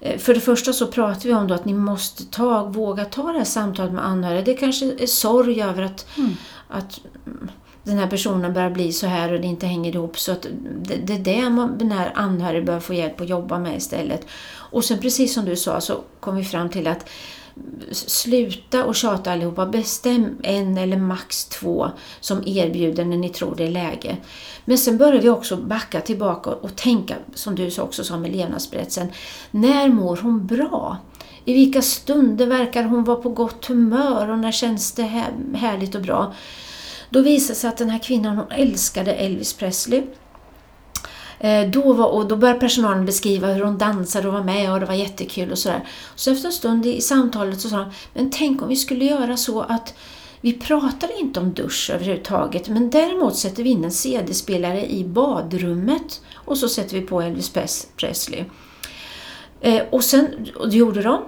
eh, 0.00 0.18
för 0.18 0.34
det 0.34 0.40
första 0.40 0.72
så 0.72 0.86
pratar 0.86 1.28
vi 1.28 1.34
om 1.34 1.52
att 1.52 1.64
ni 1.64 1.74
måste 1.74 2.24
ta, 2.24 2.64
våga 2.64 3.04
ta 3.04 3.22
det 3.32 3.38
här 3.38 3.44
samtalet 3.44 3.92
med 3.92 4.06
anhöriga. 4.06 4.42
Det 4.42 4.54
kanske 4.54 4.92
är 4.98 5.06
sorg 5.06 5.62
över 5.62 5.82
att, 5.82 6.06
Mm. 6.18 6.36
att 6.68 7.00
mm, 7.26 7.50
den 7.82 7.98
här 7.98 8.06
personen 8.06 8.52
börjar 8.52 8.70
bli 8.70 8.92
så 8.92 9.06
här 9.06 9.32
och 9.32 9.40
det 9.40 9.46
inte 9.46 9.66
hänger 9.66 9.94
ihop. 9.94 10.18
Så 10.18 10.32
att 10.32 10.46
det, 10.82 10.96
det 10.96 11.14
är 11.14 11.18
det 11.18 11.50
man, 11.50 11.78
den 11.78 11.92
här 11.92 12.12
anhöriga 12.14 12.64
bör 12.64 12.80
få 12.80 12.94
hjälp 12.94 13.20
att 13.20 13.28
jobba 13.28 13.58
med 13.58 13.76
istället. 13.76 14.26
Och 14.52 14.84
sen 14.84 14.98
precis 14.98 15.34
som 15.34 15.44
du 15.44 15.56
sa 15.56 15.80
så 15.80 16.00
kom 16.20 16.36
vi 16.36 16.44
fram 16.44 16.68
till 16.68 16.86
att 16.86 17.08
sluta 17.92 18.84
och 18.84 18.94
tjata 18.94 19.32
allihopa. 19.32 19.66
Bestäm 19.66 20.38
en 20.42 20.78
eller 20.78 20.96
max 20.96 21.44
två 21.44 21.90
som 22.20 22.42
erbjuder 22.46 23.04
när 23.04 23.16
ni 23.16 23.28
tror 23.28 23.54
det 23.56 23.64
är 23.64 23.70
läge. 23.70 24.16
Men 24.64 24.78
sen 24.78 24.98
börjar 24.98 25.22
vi 25.22 25.28
också 25.28 25.56
backa 25.56 26.00
tillbaka 26.00 26.50
och 26.50 26.76
tänka, 26.76 27.14
som 27.34 27.54
du 27.54 27.80
också 27.80 28.04
sa 28.04 28.18
med 28.18 28.36
levnadsberättelsen. 28.36 29.08
När 29.50 29.88
mår 29.88 30.16
hon 30.16 30.46
bra? 30.46 30.96
I 31.44 31.52
vilka 31.52 31.82
stunder 31.82 32.46
verkar 32.46 32.84
hon 32.84 33.04
vara 33.04 33.16
på 33.16 33.28
gott 33.28 33.66
humör 33.66 34.30
och 34.30 34.38
när 34.38 34.52
känns 34.52 34.92
det 34.92 35.02
här, 35.02 35.32
härligt 35.54 35.94
och 35.94 36.02
bra? 36.02 36.34
Då 37.10 37.20
visade 37.20 37.52
det 37.52 37.56
sig 37.56 37.68
att 37.68 37.76
den 37.76 37.90
här 37.90 37.98
kvinnan 37.98 38.36
hon 38.36 38.50
älskade 38.50 39.12
Elvis 39.12 39.52
Presley. 39.52 40.02
Eh, 41.40 41.70
då, 41.70 41.92
var, 41.92 42.06
och 42.06 42.28
då 42.28 42.36
började 42.36 42.60
personalen 42.60 43.06
beskriva 43.06 43.52
hur 43.52 43.64
hon 43.64 43.78
dansade 43.78 44.28
och 44.28 44.34
var 44.34 44.44
med 44.44 44.72
och 44.72 44.80
det 44.80 44.86
var 44.86 44.94
jättekul 44.94 45.50
och 45.50 45.58
sådär. 45.58 45.88
Så 46.14 46.30
efter 46.30 46.46
en 46.46 46.52
stund 46.52 46.86
i 46.86 47.00
samtalet 47.00 47.60
så 47.60 47.68
sa 47.68 47.76
de, 47.76 47.90
men 48.14 48.30
tänk 48.30 48.62
om 48.62 48.68
vi 48.68 48.76
skulle 48.76 49.04
göra 49.04 49.36
så 49.36 49.60
att 49.60 49.94
vi 50.40 50.52
pratar 50.52 51.20
inte 51.20 51.40
om 51.40 51.52
dusch 51.52 51.90
överhuvudtaget 51.94 52.68
men 52.68 52.90
däremot 52.90 53.36
sätter 53.36 53.62
vi 53.62 53.70
in 53.70 53.84
en 53.84 53.90
CD-spelare 53.90 54.90
i 54.90 55.04
badrummet 55.04 56.20
och 56.34 56.58
så 56.58 56.68
sätter 56.68 57.00
vi 57.00 57.06
på 57.06 57.20
Elvis 57.20 57.52
Presley. 57.96 58.44
Eh, 59.60 59.82
och 59.90 60.04
sen 60.04 60.48
och 60.56 60.70
det 60.70 60.76
gjorde 60.76 61.02
de. 61.02 61.22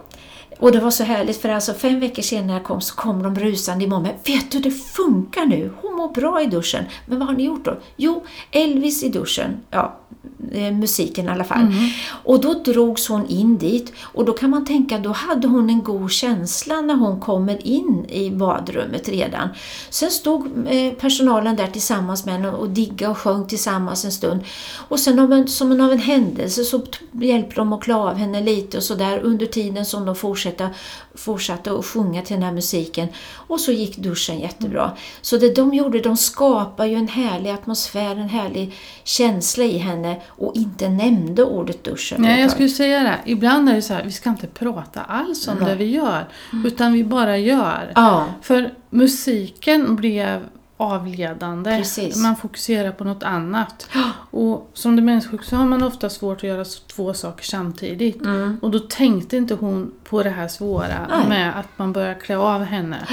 Och 0.62 0.73
det 0.73 0.81
var 0.81 0.90
så 0.90 1.04
härligt 1.04 1.42
för 1.42 1.49
alltså 1.49 1.75
fem 1.75 2.00
veckor 2.00 2.23
senare 2.23 2.61
kom, 2.61 2.81
så 2.81 2.95
kom 2.95 3.23
de 3.23 3.35
rusande 3.35 3.85
i 3.85 3.88
morgon. 3.88 4.02
Men 4.02 4.35
vet 4.35 4.50
du, 4.50 4.59
det 4.59 4.71
funkar 4.71 5.47
nu! 5.47 5.73
Hon 5.83 5.97
mår 5.97 6.09
bra 6.09 6.42
i 6.42 6.47
duschen. 6.47 6.85
Men 7.07 7.19
vad 7.19 7.28
har 7.28 7.35
ni 7.35 7.45
gjort 7.45 7.64
då? 7.64 7.78
Jo, 7.97 8.25
Elvis 8.50 9.02
i 9.02 9.09
duschen. 9.09 9.61
Ja, 9.71 9.99
eh, 10.52 10.72
musiken 10.72 11.26
i 11.26 11.28
alla 11.28 11.44
fall. 11.44 11.66
Och 12.25 12.40
då 12.40 12.54
drogs 12.54 13.08
hon 13.08 13.26
in 13.26 13.58
dit 13.58 13.92
och 14.00 14.25
då 14.25 14.32
kan 14.32 14.50
man 14.50 14.64
tänka, 14.64 14.99
då 14.99 15.11
hade 15.11 15.49
hon 15.49 15.70
en 15.70 15.82
god 15.82 16.11
känsla 16.11 16.80
när 16.80 16.94
hon 16.94 17.20
kommer 17.20 17.66
in 17.66 18.06
i 18.08 18.30
badrummet 18.30 19.08
redan. 19.08 19.49
Sen 19.90 20.11
stod 20.11 20.66
eh, 20.68 20.92
personalen 20.92 21.56
där 21.56 21.66
tillsammans 21.66 22.25
med 22.25 22.34
henne 22.34 22.50
och 22.50 22.68
digga 22.68 23.11
och 23.11 23.18
sjöng 23.18 23.46
tillsammans 23.46 24.04
en 24.04 24.12
stund. 24.12 24.44
Och 24.88 25.00
sen 25.00 25.18
av 25.18 25.32
en, 25.32 25.49
som 25.49 25.72
en 25.72 25.80
av 25.80 25.92
en 25.92 25.99
händelse 25.99 26.64
så 26.64 26.80
hjälpte 27.12 27.56
de 27.56 27.72
att 27.72 27.82
klä 27.82 27.94
av 27.94 28.14
henne 28.14 28.40
lite 28.40 28.76
och 28.76 28.82
sådär 28.82 29.18
under 29.18 29.46
tiden 29.46 29.87
som 29.87 30.04
de 30.04 30.16
fortsatte, 30.16 30.70
fortsatte 31.14 31.72
att 31.72 31.87
sjunga 31.87 32.22
till 32.22 32.34
den 32.34 32.42
här 32.42 32.52
musiken. 32.52 33.08
Och 33.34 33.61
så 33.61 33.72
gick 33.72 33.96
duschen 33.96 34.40
jättebra. 34.40 34.92
Så 35.22 35.37
det 35.37 35.54
de 35.54 35.75
gjorde, 35.75 36.00
de 36.00 36.16
skapade 36.16 36.88
ju 36.88 36.96
en 36.96 37.08
härlig 37.08 37.50
atmosfär, 37.50 38.16
en 38.16 38.28
härlig 38.28 38.75
känsla 39.04 39.64
i 39.64 39.78
henne 39.78 40.20
och 40.36 40.56
inte 40.56 40.88
nämnde 40.88 41.44
ordet 41.44 41.84
dusch 41.84 42.14
Nej, 42.18 42.40
jag 42.40 42.50
skulle 42.50 42.68
säga 42.68 43.02
det. 43.02 43.18
Ibland 43.24 43.68
är 43.68 43.74
det 43.74 43.82
så 43.82 43.94
här, 43.94 44.04
vi 44.04 44.12
ska 44.12 44.30
inte 44.30 44.46
prata 44.46 45.00
alls 45.02 45.48
om 45.48 45.56
Nej. 45.60 45.68
det 45.68 45.74
vi 45.74 45.84
gör. 45.84 46.28
Utan 46.64 46.92
vi 46.92 47.04
bara 47.04 47.38
gör. 47.38 47.92
Ja, 47.94 48.24
För 48.42 48.74
musiken 48.90 49.96
blev 49.96 50.46
avledande. 50.76 51.76
Precis. 51.78 52.16
Man 52.16 52.36
fokuserar 52.36 52.92
på 52.92 53.04
något 53.04 53.22
annat. 53.22 53.88
Och 54.30 54.70
som 54.74 54.96
demenssjuk 54.96 55.44
så 55.44 55.56
har 55.56 55.64
man 55.64 55.82
ofta 55.82 56.10
svårt 56.10 56.36
att 56.36 56.42
göra 56.42 56.64
två 56.64 57.14
saker 57.14 57.44
samtidigt. 57.44 58.20
mm. 58.20 58.58
Och 58.62 58.70
då 58.70 58.78
tänkte 58.78 59.36
inte 59.36 59.54
hon 59.54 59.92
på 60.04 60.22
det 60.22 60.30
här 60.30 60.48
svåra 60.48 61.06
Nej. 61.10 61.28
med 61.28 61.58
att 61.58 61.68
man 61.76 61.92
börjar 61.92 62.14
klä 62.14 62.36
av 62.36 62.64
henne. 62.64 63.06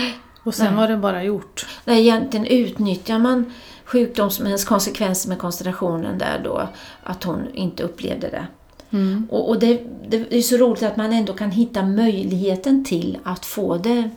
Och 0.44 0.56
sen 0.56 0.66
Nej. 0.66 0.76
var 0.76 0.88
det 0.88 0.98
bara 0.98 1.24
gjort. 1.24 1.66
Där 1.86 1.94
egentligen 1.94 2.46
utnyttjar 2.46 3.20
man 3.20 3.54
sjukdomens 3.92 4.66
konsekvenser 4.66 5.30
med 5.30 5.40
koncentrationen 5.40 6.18
där 6.18 6.42
då, 6.44 6.70
att 7.04 7.24
hon 7.24 7.54
inte 7.54 7.84
upplevde 7.84 8.30
det. 8.30 8.48
Mm. 8.92 9.28
Och, 9.32 9.50
och 9.50 9.60
det, 9.60 9.82
det 10.08 10.38
är 10.38 10.42
så 10.42 10.58
roligt 10.58 10.84
att 10.84 10.98
man 10.98 11.14
ändå 11.14 11.34
kan 11.34 11.52
hitta 11.52 11.84
möjligheten 11.84 12.86
till 12.86 13.18
att 13.24 13.46
få 13.46 13.78
det 13.78 14.10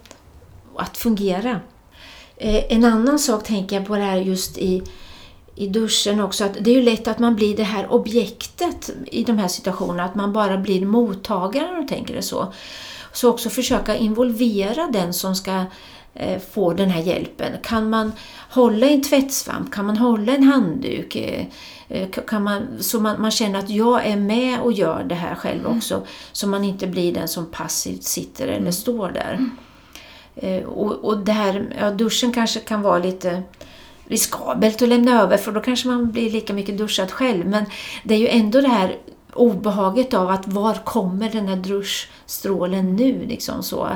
att 0.76 0.96
fungera. 0.96 1.60
Eh, 2.36 2.72
en 2.72 2.84
annan 2.84 3.18
sak 3.18 3.44
tänker 3.44 3.76
jag 3.76 3.86
på 3.86 3.96
det 3.96 4.02
här 4.02 4.16
just 4.16 4.58
i, 4.58 4.82
i 5.54 5.66
duschen 5.66 6.20
också, 6.20 6.44
att 6.44 6.56
det 6.60 6.70
är 6.70 6.74
ju 6.74 6.82
lätt 6.82 7.08
att 7.08 7.18
man 7.18 7.36
blir 7.36 7.56
det 7.56 7.62
här 7.62 7.92
objektet 7.92 8.90
i 9.06 9.24
de 9.24 9.38
här 9.38 9.48
situationerna, 9.48 10.04
att 10.04 10.14
man 10.14 10.32
bara 10.32 10.58
blir 10.58 10.86
mottagaren 10.86 11.82
och 11.82 11.88
tänker 11.88 12.14
det 12.14 12.22
så. 12.22 12.52
Så 13.12 13.30
också 13.30 13.50
försöka 13.50 13.96
involvera 13.96 14.88
den 14.92 15.12
som 15.12 15.34
ska 15.34 15.64
eh, 16.14 16.40
få 16.40 16.72
den 16.72 16.90
här 16.90 17.02
hjälpen. 17.02 17.52
Kan 17.62 17.90
man 17.90 18.12
hålla 18.50 18.86
en 18.86 19.02
tvättsvamp? 19.02 19.72
Kan 19.72 19.86
man 19.86 19.96
hålla 19.96 20.34
en 20.34 20.42
handduk? 20.42 21.16
Eh, 21.16 21.46
eh, 21.88 22.08
kan 22.08 22.42
man, 22.42 22.66
så 22.80 23.00
man, 23.00 23.20
man 23.20 23.30
känner 23.30 23.58
att 23.58 23.70
jag 23.70 24.06
är 24.06 24.16
med 24.16 24.60
och 24.60 24.72
gör 24.72 25.04
det 25.04 25.14
här 25.14 25.34
själv 25.34 25.66
också. 25.66 26.06
Så 26.32 26.46
man 26.46 26.64
inte 26.64 26.86
blir 26.86 27.14
den 27.14 27.28
som 27.28 27.46
passivt 27.46 28.04
sitter 28.04 28.48
eller 28.48 28.70
står 28.70 29.10
där. 29.10 29.46
Eh, 30.36 30.64
och, 30.64 30.92
och 31.04 31.18
det 31.18 31.32
här, 31.32 31.76
ja, 31.80 31.90
duschen 31.90 32.32
kanske 32.32 32.60
kan 32.60 32.82
vara 32.82 32.98
lite 32.98 33.42
riskabelt 34.06 34.82
att 34.82 34.88
lämna 34.88 35.22
över 35.22 35.36
för 35.36 35.52
då 35.52 35.60
kanske 35.60 35.88
man 35.88 36.10
blir 36.10 36.30
lika 36.30 36.52
mycket 36.52 36.78
duschad 36.78 37.10
själv. 37.10 37.46
Men 37.46 37.64
det 38.04 38.14
är 38.14 38.18
ju 38.18 38.28
ändå 38.28 38.60
det 38.60 38.68
här 38.68 38.96
obehaget 39.32 40.14
av 40.14 40.30
att 40.30 40.48
var 40.48 40.74
kommer 40.74 41.30
den 41.30 41.48
här 41.48 41.56
duschstrålen 41.56 42.96
nu? 42.96 43.26
Liksom 43.26 43.62
så. 43.62 43.88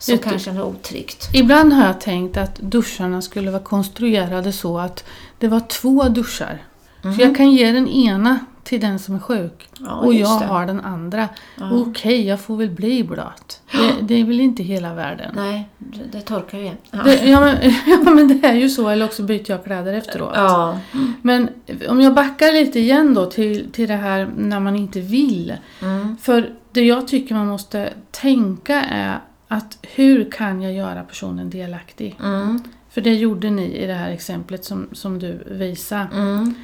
Så 0.00 0.12
du- 0.12 0.18
kanske 0.18 0.50
är 0.50 0.62
otryggt. 0.64 1.28
Ibland 1.34 1.72
har 1.72 1.86
jag 1.86 2.00
tänkt 2.00 2.36
att 2.36 2.56
duscharna 2.56 3.22
skulle 3.22 3.50
vara 3.50 3.62
konstruerade 3.62 4.52
så 4.52 4.78
att 4.78 5.04
det 5.38 5.48
var 5.48 5.60
två 5.60 6.08
duschar. 6.08 6.58
Så 7.02 7.22
jag 7.22 7.36
kan 7.36 7.50
ge 7.52 7.72
den 7.72 7.88
ena 7.88 8.38
till 8.64 8.80
den 8.80 8.98
som 8.98 9.14
är 9.14 9.18
sjuk 9.18 9.68
Mhm. 9.80 9.86
Ja, 9.88 9.94
och 9.96 10.14
jag 10.14 10.40
det. 10.40 10.46
har 10.46 10.66
den 10.66 10.80
andra. 10.80 11.28
Ja. 11.56 11.70
Okej, 11.72 12.26
jag 12.26 12.40
får 12.40 12.56
väl 12.56 12.70
bli 12.70 13.04
blöt. 13.04 13.60
Det, 13.72 13.92
det 14.02 14.14
är 14.20 14.24
väl 14.24 14.40
inte 14.40 14.62
hela 14.62 14.94
världen. 14.94 15.32
Nej, 15.36 15.68
det, 15.78 16.00
det 16.12 16.20
torkar 16.20 16.58
ju. 16.58 16.70
Ja. 16.90 16.98
Det, 17.04 17.24
ja, 17.28 17.40
men, 17.40 17.56
ja 18.04 18.10
men 18.10 18.28
det 18.40 18.48
är 18.48 18.54
ju 18.54 18.68
så, 18.68 18.88
eller 18.88 19.04
också 19.06 19.22
byter 19.22 19.44
jag 19.50 19.64
kläder 19.64 19.92
efteråt. 19.94 20.32
ja. 20.34 20.78
Men 21.22 21.48
om 21.88 22.00
jag 22.00 22.14
backar 22.14 22.52
lite 22.52 22.78
igen 22.80 23.14
då 23.14 23.26
till, 23.26 23.72
till 23.72 23.88
det 23.88 23.96
här 23.96 24.28
när 24.36 24.60
man 24.60 24.76
inte 24.76 25.00
vill. 25.00 25.54
Mm. 25.82 26.16
För 26.20 26.50
det 26.72 26.84
jag 26.84 27.08
tycker 27.08 27.34
man 27.34 27.46
måste 27.46 27.92
tänka 28.10 28.82
är 28.82 29.18
att 29.52 29.78
hur 29.82 30.30
kan 30.30 30.62
jag 30.62 30.72
göra 30.72 31.02
personen 31.02 31.50
delaktig? 31.50 32.16
Mm. 32.22 32.62
För 32.90 33.00
det 33.00 33.14
gjorde 33.14 33.50
ni 33.50 33.62
i 33.76 33.86
det 33.86 33.94
här 33.94 34.10
exemplet 34.10 34.64
som, 34.64 34.88
som 34.92 35.18
du 35.18 35.42
visade. 35.50 36.08
Mm. 36.12 36.54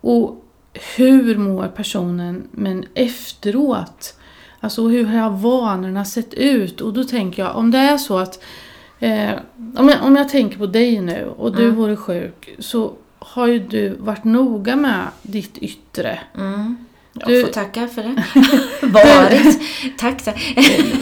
Och 0.00 0.44
hur 0.96 1.36
mår 1.38 1.68
personen 1.68 2.48
men 2.50 2.84
efteråt? 2.94 4.14
Alltså 4.60 4.88
hur 4.88 5.04
har 5.06 5.30
vanorna 5.30 6.04
sett 6.04 6.34
ut? 6.34 6.80
Och 6.80 6.92
då 6.92 7.04
tänker 7.04 7.42
jag, 7.42 7.56
om 7.56 7.70
det 7.70 7.78
är 7.78 7.98
så 7.98 8.18
att 8.18 8.42
eh, 8.98 9.30
om, 9.76 9.88
jag, 9.88 10.02
om 10.02 10.16
jag 10.16 10.28
tänker 10.28 10.58
på 10.58 10.66
dig 10.66 11.00
nu 11.00 11.26
och 11.36 11.56
du 11.56 11.64
Mm. 11.64 11.76
vore 11.76 11.96
sjuk 11.96 12.56
så 12.58 12.92
har 13.18 13.46
ju 13.46 13.58
du 13.58 13.88
varit 13.98 14.24
noga 14.24 14.76
med 14.76 15.06
ditt 15.22 15.58
yttre. 15.58 16.20
Mm. 16.36 16.76
Jag 17.12 17.28
Du- 17.28 17.44
får 17.44 17.52
tacka 17.52 17.88
för 17.88 18.02
det. 18.02 18.22
Varit. 18.86 19.60
Tack, 19.98 20.22
tack. 20.24 20.54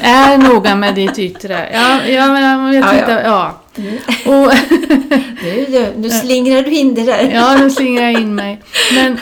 Är 0.02 0.38
noga 0.38 0.74
med 0.76 0.94
ditt 0.94 1.18
yttre. 1.18 1.68
Ja, 1.72 2.06
ja 2.06 2.26
men 2.32 2.42
jag 2.74 2.82
vet 2.82 2.84
Ja, 2.84 2.94
ja. 2.94 2.98
inte. 3.00 3.22
Ja. 3.24 3.60
Mm. 3.76 4.42
Och, 4.44 4.52
Nu, 5.68 5.92
nu 5.96 6.10
slingrar 6.10 6.62
du 6.62 6.70
in 6.70 6.94
det 6.94 7.02
där. 7.02 7.30
Ja, 7.34 7.56
nu 7.60 7.70
slingrar 7.70 8.04
jag 8.10 8.20
in 8.22 8.34
mig. 8.34 8.60
Men, 8.94 9.18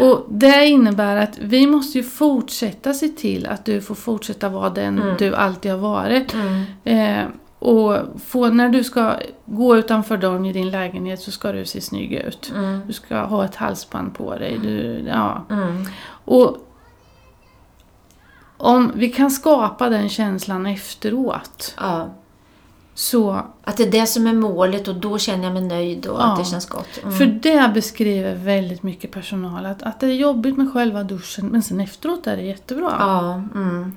och 0.00 0.26
det 0.30 0.66
innebär 0.66 1.16
att 1.16 1.38
vi 1.40 1.66
måste 1.66 1.98
ju 1.98 2.04
fortsätta 2.04 2.94
se 2.94 3.08
till 3.08 3.46
att 3.46 3.64
du 3.64 3.80
får 3.80 3.94
fortsätta 3.94 4.48
vara 4.48 4.70
den 4.70 4.98
Mm. 5.02 5.14
du 5.18 5.34
alltid 5.34 5.70
har 5.72 5.78
varit. 5.78 6.34
Mm. 6.34 6.64
Eh, 6.84 7.24
och 7.62 7.98
få, 8.26 8.48
när 8.48 8.68
du 8.68 8.84
ska 8.84 9.16
gå 9.44 9.76
utanför 9.76 10.16
dörren 10.16 10.46
i 10.46 10.52
din 10.52 10.70
lägenhet 10.70 11.20
så 11.20 11.30
ska 11.30 11.52
du 11.52 11.64
se 11.64 11.80
snygg 11.80 12.12
ut. 12.12 12.52
Mm. 12.54 12.80
Du 12.86 12.92
ska 12.92 13.20
ha 13.24 13.44
ett 13.44 13.56
halsband 13.56 14.14
på 14.14 14.34
dig. 14.38 14.58
Du, 14.62 15.04
ja. 15.08 15.44
Mm. 15.50 15.84
Och 16.24 16.56
om 18.56 18.92
vi 18.94 19.08
kan 19.08 19.30
skapa 19.30 19.88
den 19.88 20.08
känslan 20.08 20.66
efteråt 20.66 21.74
Ja. 21.80 22.08
så 22.94 23.42
Att 23.64 23.76
det 23.76 23.82
är 23.82 23.90
det 23.90 24.06
som 24.06 24.26
är 24.26 24.32
målet 24.32 24.88
och 24.88 24.94
då 24.94 25.18
känner 25.18 25.44
jag 25.44 25.52
mig 25.52 25.62
nöjd 25.62 26.06
och 26.06 26.20
Ja. 26.20 26.24
att 26.24 26.38
det 26.38 26.44
känns 26.44 26.68
gott. 26.68 27.02
Mm. 27.02 27.18
För 27.18 27.26
det 27.26 27.70
beskriver 27.74 28.34
väldigt 28.34 28.82
mycket 28.82 29.10
personal. 29.10 29.66
Att, 29.66 29.82
att 29.82 30.00
det 30.00 30.06
är 30.06 30.14
jobbigt 30.14 30.56
med 30.56 30.72
själva 30.72 31.02
duschen 31.02 31.46
men 31.46 31.62
sen 31.62 31.80
efteråt 31.80 32.26
är 32.26 32.36
det 32.36 32.42
jättebra. 32.42 32.96
Ja. 32.98 33.34
Mm. 33.34 33.96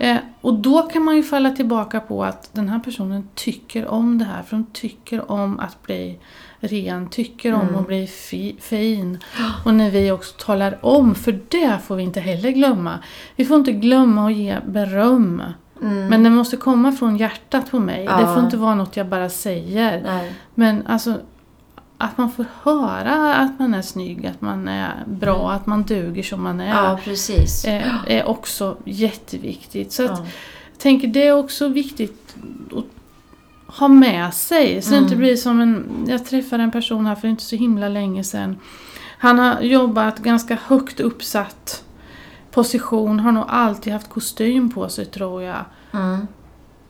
Eh, 0.00 0.16
och 0.40 0.54
då 0.54 0.82
kan 0.82 1.02
man 1.04 1.16
ju 1.16 1.22
falla 1.22 1.50
tillbaka 1.50 2.00
på 2.00 2.24
att 2.24 2.50
den 2.54 2.68
här 2.68 2.78
personen 2.78 3.28
tycker 3.34 3.86
om 3.86 4.18
det 4.18 4.24
här. 4.24 4.42
För 4.42 4.56
de 4.56 4.66
tycker 4.72 5.30
om 5.30 5.60
att 5.60 5.82
bli 5.82 6.18
ren, 6.60 7.08
tycker 7.08 7.54
om 7.54 7.60
Mm. 7.60 7.76
att 7.76 7.86
bli 7.86 8.06
fi, 8.06 8.56
fin. 8.60 9.18
Och 9.64 9.74
när 9.74 9.90
vi 9.90 10.10
också 10.10 10.34
talar 10.38 10.78
om, 10.86 11.14
för 11.14 11.40
det 11.48 11.78
får 11.86 11.96
vi 11.96 12.02
inte 12.02 12.20
heller 12.20 12.50
glömma. 12.50 12.98
Vi 13.36 13.44
får 13.44 13.56
inte 13.56 13.72
glömma 13.72 14.26
att 14.26 14.34
ge 14.34 14.56
beröm. 14.66 15.42
Mm. 15.82 16.06
Men 16.06 16.22
det 16.22 16.30
måste 16.30 16.56
komma 16.56 16.92
från 16.92 17.16
hjärtat 17.16 17.70
på 17.70 17.78
mig. 17.78 17.98
Det 17.98 18.04
Ja. 18.20 18.34
får 18.34 18.44
inte 18.44 18.56
vara 18.56 18.74
något 18.74 18.96
jag 18.96 19.06
bara 19.08 19.28
säger. 19.28 20.02
Nej. 20.02 20.34
Men 20.54 20.86
alltså 20.86 21.18
att 21.98 22.18
man 22.18 22.30
får 22.32 22.44
höra 22.62 23.34
att 23.34 23.58
man 23.58 23.74
är 23.74 23.82
snygg, 23.82 24.26
att 24.26 24.40
man 24.40 24.68
är 24.68 25.04
bra, 25.06 25.52
att 25.52 25.66
man 25.66 25.82
duger 25.82 26.22
som 26.22 26.42
man 26.42 26.60
är. 26.60 26.68
Ja, 26.84 26.98
precis. 27.04 27.64
är, 27.64 28.00
är 28.06 28.24
också 28.28 28.76
jätteviktigt. 28.84 29.92
Så 29.92 30.04
att, 30.04 30.10
Ja. 30.18 30.24
jag 30.72 30.78
tänker 30.78 31.08
det 31.08 31.26
är 31.26 31.32
också 31.38 31.68
viktigt 31.68 32.36
att 32.76 32.84
ha 33.78 33.88
med 33.88 34.34
sig. 34.34 34.82
Så 34.82 34.90
det 34.90 34.96
inte 34.96 35.06
Mm. 35.14 35.18
blir 35.18 35.36
som 35.36 35.60
en... 35.60 36.04
Jag 36.08 36.26
träffade 36.26 36.62
en 36.62 36.70
person 36.70 37.06
här 37.06 37.14
för 37.14 37.28
inte 37.28 37.42
så 37.42 37.56
himla 37.56 37.88
länge 37.88 38.24
sedan. 38.24 38.56
Han 39.18 39.38
har 39.38 39.60
jobbat 39.60 40.18
ganska 40.18 40.58
högt 40.66 41.00
uppsatt 41.00 41.84
position, 42.50 43.20
har 43.20 43.32
nog 43.32 43.44
alltid 43.48 43.92
haft 43.92 44.08
kostym 44.10 44.70
på 44.70 44.88
sig 44.88 45.04
tror 45.06 45.42
jag. 45.42 45.64
Mm. 45.92 46.26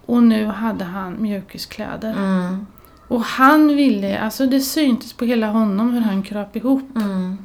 Och 0.07 0.23
nu 0.23 0.47
hade 0.47 0.85
han 0.85 1.23
mjukiskläder. 1.23 2.13
Mm. 2.13 2.67
Och 3.09 3.21
han 3.21 3.77
ville, 3.77 4.19
alltså 4.19 4.47
det 4.47 4.61
syntes 4.61 5.13
på 5.13 5.25
hela 5.25 5.47
honom 5.47 5.93
hur 5.93 6.01
han 6.01 6.23
kröp 6.23 6.57
ihop. 6.57 6.97
Mm. 6.97 7.39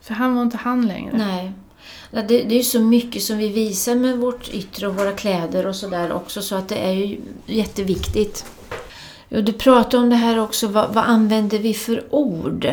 För 0.00 0.14
han 0.14 0.34
var 0.34 0.42
inte 0.42 0.56
han 0.56 0.86
längre. 0.88 1.16
Nej. 1.18 1.52
Det, 2.10 2.22
det 2.22 2.52
är 2.54 2.56
ju 2.56 2.62
så 2.62 2.80
mycket 2.80 3.22
som 3.22 3.38
vi 3.38 3.48
visar 3.48 3.94
med 3.94 4.18
vårt 4.18 4.48
yttre 4.48 4.88
och 4.88 4.96
våra 4.96 5.12
kläder 5.12 5.66
och 5.66 5.76
sådär 5.76 6.12
också 6.12 6.42
så 6.42 6.54
att 6.54 6.68
det 6.68 6.76
är 6.76 6.92
ju 6.92 7.20
jätteviktigt. 7.46 8.44
Och 9.30 9.44
du 9.44 9.52
pratade 9.52 10.02
om 10.02 10.10
det 10.10 10.16
här 10.16 10.38
också, 10.38 10.68
vad, 10.68 10.94
vad 10.94 11.04
använder 11.04 11.58
vi 11.58 11.74
för 11.74 12.14
ord? 12.14 12.68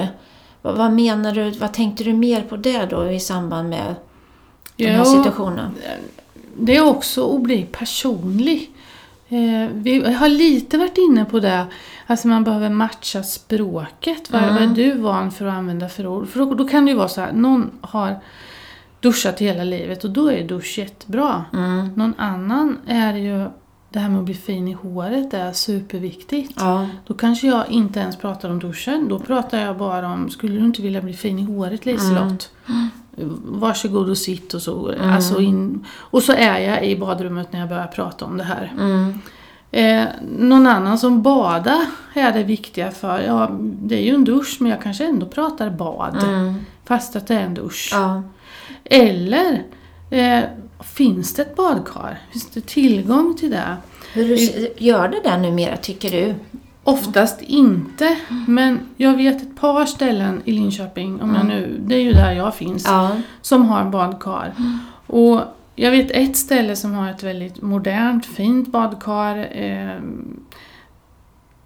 Vad, 0.61 0.77
vad 0.77 0.93
menar 0.93 1.31
du, 1.31 1.51
vad 1.51 1.73
tänkte 1.73 2.03
du 2.03 2.13
mer 2.13 2.41
på 2.41 2.57
det 2.57 2.85
då 2.85 3.11
i 3.11 3.19
samband 3.19 3.69
med 3.69 3.95
den 4.75 4.87
här 4.87 4.97
Ja, 4.97 5.05
situationen? 5.05 5.71
det 6.57 6.75
är 6.75 6.85
också 6.85 7.35
att 7.35 7.41
bli 7.41 7.67
personlig. 7.71 8.72
Eh, 9.29 9.69
vi 9.73 10.13
har 10.13 10.29
lite 10.29 10.77
varit 10.77 10.97
inne 10.97 11.25
på 11.25 11.39
det, 11.39 11.65
alltså 12.07 12.27
man 12.27 12.43
behöver 12.43 12.69
matcha 12.69 13.23
språket. 13.23 14.31
Vad, 14.31 14.43
Mm. 14.43 14.53
vad 14.55 14.63
är 14.63 14.67
du 14.67 14.91
van 14.97 15.31
för 15.31 15.45
att 15.45 15.53
använda 15.53 15.89
för 15.89 16.07
ord? 16.07 16.27
För 16.27 16.39
då, 16.39 16.53
då 16.53 16.67
kan 16.67 16.85
det 16.85 16.91
ju 16.91 16.97
vara 16.97 17.07
så 17.07 17.21
här, 17.21 17.31
någon 17.33 17.71
har 17.81 18.19
duschat 18.99 19.39
hela 19.39 19.63
livet 19.63 20.03
och 20.03 20.09
då 20.09 20.31
är 20.31 20.43
dusch 20.47 20.77
jättebra. 20.79 21.45
Mm. 21.53 21.89
Någon 21.95 22.13
annan 22.17 22.77
är 22.87 23.13
ju 23.15 23.45
det 23.89 23.99
här 23.99 24.09
med 24.09 24.19
att 24.19 24.25
bli 24.25 24.33
fin 24.33 24.67
i 24.67 24.73
håret, 24.73 25.33
är 25.33 25.51
superviktigt. 25.51 26.53
Ja. 26.57 26.87
Då 27.07 27.13
kanske 27.13 27.47
jag 27.47 27.69
inte 27.69 27.99
ens 27.99 28.15
pratar 28.17 28.49
om 28.49 28.59
duschen. 28.59 29.07
Då 29.09 29.19
pratar 29.19 29.59
jag 29.59 29.77
bara 29.77 30.07
om, 30.13 30.29
skulle 30.29 30.59
du 30.59 30.65
inte 30.65 30.81
vilja 30.81 31.01
bli 31.01 31.13
fin 31.13 31.39
i 31.39 31.43
håret 31.43 31.85
Liselott? 31.85 32.51
Varsågod 33.45 34.09
och 34.09 34.17
sitt 34.17 34.53
och 34.53 34.61
så. 34.61 34.93
Alltså 35.01 35.41
in, 35.41 35.85
och 35.97 36.23
så 36.23 36.33
är 36.33 36.59
jag 36.59 36.85
i 36.85 36.95
badrummet 36.95 37.53
när 37.53 37.59
jag 37.59 37.69
börjar 37.69 37.87
prata 37.87 38.25
om 38.25 38.37
det 38.37 38.43
här. 38.43 38.73
Mm. 38.79 39.19
Eh, 39.71 40.07
någon 40.37 40.67
annan 40.67 40.99
som 40.99 41.21
badar 41.21 41.85
är 42.13 42.31
det 42.31 42.43
viktiga 42.43 42.91
för. 42.91 43.21
Ja, 43.21 43.49
det 43.59 43.95
är 43.95 44.01
ju 44.01 44.15
en 44.15 44.23
dusch 44.23 44.57
men 44.59 44.71
jag 44.71 44.81
kanske 44.81 45.05
ändå 45.05 45.25
pratar 45.25 45.69
bad. 45.69 46.23
Mm. 46.23 46.55
Fast 46.85 47.15
att 47.15 47.27
det 47.27 47.35
är 47.35 47.41
en 47.41 47.53
dusch. 47.53 47.89
Ja. 47.93 48.23
Eller 48.83 49.63
eh, 50.09 50.43
finns 50.79 51.33
det 51.33 51.41
ett 51.41 51.55
badkar? 51.55 52.19
Finns 52.31 52.49
det 52.49 52.65
tillgång 52.65 53.35
till 53.37 53.51
det? 53.51 53.77
Hur 54.13 54.37
gör 54.83 55.07
det 55.07 55.21
där 55.23 55.37
numera, 55.37 55.77
tycker 55.77 56.11
du? 56.11 56.35
Oftast 56.83 57.41
inte, 57.41 58.17
men 58.47 58.79
jag 58.97 59.17
vet 59.17 59.41
ett 59.41 59.55
par 59.59 59.85
ställen 59.85 60.41
i 60.45 60.51
Linköping, 60.51 61.21
om 61.21 61.35
jag 61.35 61.45
nu, 61.45 61.81
det 61.85 61.95
är 61.95 61.99
ju 62.01 62.13
där 62.13 62.31
jag 62.31 62.55
finns, 62.55 62.85
Ja. 62.87 63.11
som 63.41 63.65
har 63.65 63.85
badkar. 63.85 64.53
Och 65.07 65.41
jag 65.75 65.91
vet 65.91 66.11
ett 66.11 66.37
ställe 66.37 66.75
som 66.75 66.93
har 66.93 67.09
ett 67.09 67.23
väldigt 67.23 67.61
modernt, 67.61 68.25
fint 68.25 68.67
badkar. 68.67 69.37
Eh, 69.51 70.01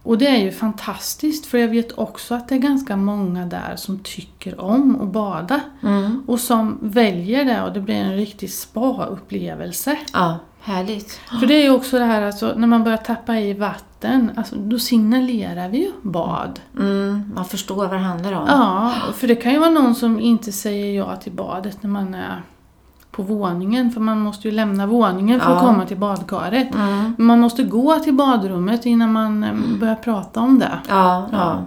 och 0.03 0.17
det 0.17 0.27
är 0.27 0.37
ju 0.37 0.51
fantastiskt, 0.51 1.45
för 1.45 1.57
jag 1.57 1.67
vet 1.67 1.91
också 1.97 2.35
att 2.35 2.47
det 2.49 2.55
är 2.55 2.59
ganska 2.59 2.95
många 2.97 3.45
där 3.45 3.73
som 3.75 3.99
tycker 3.99 4.61
om 4.61 5.01
att 5.01 5.07
bada. 5.07 5.61
Mm. 5.83 6.23
Och 6.27 6.39
som 6.39 6.77
väljer 6.81 7.45
det 7.45 7.61
och 7.63 7.73
det 7.73 7.79
blir 7.81 7.95
en 7.95 8.15
riktig 8.15 8.49
spa-upplevelse. 8.51 9.97
Ja, 10.13 10.37
härligt. 10.67 11.19
För 11.39 11.47
det 11.47 11.53
är 11.53 11.63
ju 11.63 11.69
också 11.69 11.99
det 11.99 12.05
här 12.05 12.21
alltså, 12.21 12.53
när 12.57 12.67
man 12.67 12.83
börjar 12.83 12.97
tappa 12.97 13.39
i 13.39 13.53
vatten, 13.53 14.31
alltså, 14.35 14.55
då 14.55 14.79
signalerar 14.79 15.69
vi 15.69 15.77
ju 15.77 15.91
bad. 16.01 16.59
Mm. 16.79 17.31
Man 17.35 17.45
förstår 17.45 17.75
vad 17.75 17.91
det 17.91 17.97
handlar 17.97 18.33
om. 18.33 18.45
Ja, 18.47 18.93
för 19.15 19.27
det 19.27 19.35
kan 19.35 19.51
ju 19.51 19.59
vara 19.59 19.69
någon 19.69 19.95
som 19.95 20.19
inte 20.19 20.51
säger 20.51 20.95
ja 20.97 21.15
till 21.15 21.31
badet 21.31 21.83
när 21.83 21.89
man 21.89 22.13
är 22.15 22.41
på 23.11 23.23
våningen, 23.23 23.91
för 23.91 24.01
man 24.01 24.19
måste 24.19 24.47
ju 24.47 24.53
lämna 24.53 24.87
våningen 24.87 25.39
för 25.39 25.51
att 25.51 25.61
Ja. 25.63 25.67
komma 25.67 25.85
till 25.85 25.97
badkaret. 25.97 26.75
Mm. 26.75 27.15
Man 27.17 27.39
måste 27.39 27.63
gå 27.63 27.99
till 27.99 28.13
badrummet 28.13 28.85
innan 28.85 29.11
man 29.13 29.43
eh, 29.43 29.53
börjar 29.79 29.95
prata 29.95 30.39
om 30.39 30.59
det. 30.59 30.79
Ja, 30.89 31.27
ja. 31.31 31.63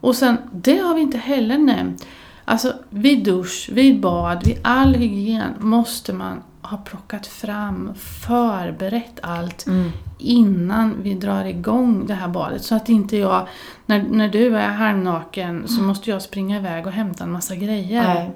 Och 0.00 0.14
sen, 0.16 0.36
det 0.52 0.78
har 0.78 0.94
vi 0.94 1.00
inte 1.00 1.18
heller 1.18 1.58
nämnt. 1.58 2.06
Alltså 2.44 2.72
vid 2.90 3.24
dusch, 3.24 3.68
vid 3.72 4.00
bad, 4.00 4.44
vid 4.46 4.58
all 4.64 4.94
hygien 4.94 5.50
måste 5.58 6.12
man 6.12 6.42
ha 6.62 6.76
plockat 6.76 7.26
fram, 7.26 7.92
förberett 7.96 9.18
allt 9.22 9.66
Mm. 9.66 9.92
innan 10.18 11.02
vi 11.02 11.14
drar 11.14 11.44
igång 11.44 12.06
det 12.06 12.14
här 12.14 12.28
badet. 12.28 12.64
Så 12.64 12.74
att 12.74 12.88
inte 12.88 13.16
jag, 13.16 13.46
när, 13.86 14.02
när 14.02 14.28
du 14.28 14.56
är 14.56 14.68
halvnaken 14.68 15.68
så 15.68 15.82
måste 15.82 16.10
jag 16.10 16.22
springa 16.22 16.56
iväg 16.56 16.86
och 16.86 16.92
hämta 16.92 17.24
en 17.24 17.32
massa 17.32 17.54
grejer. 17.56 18.02
Nej. 18.14 18.30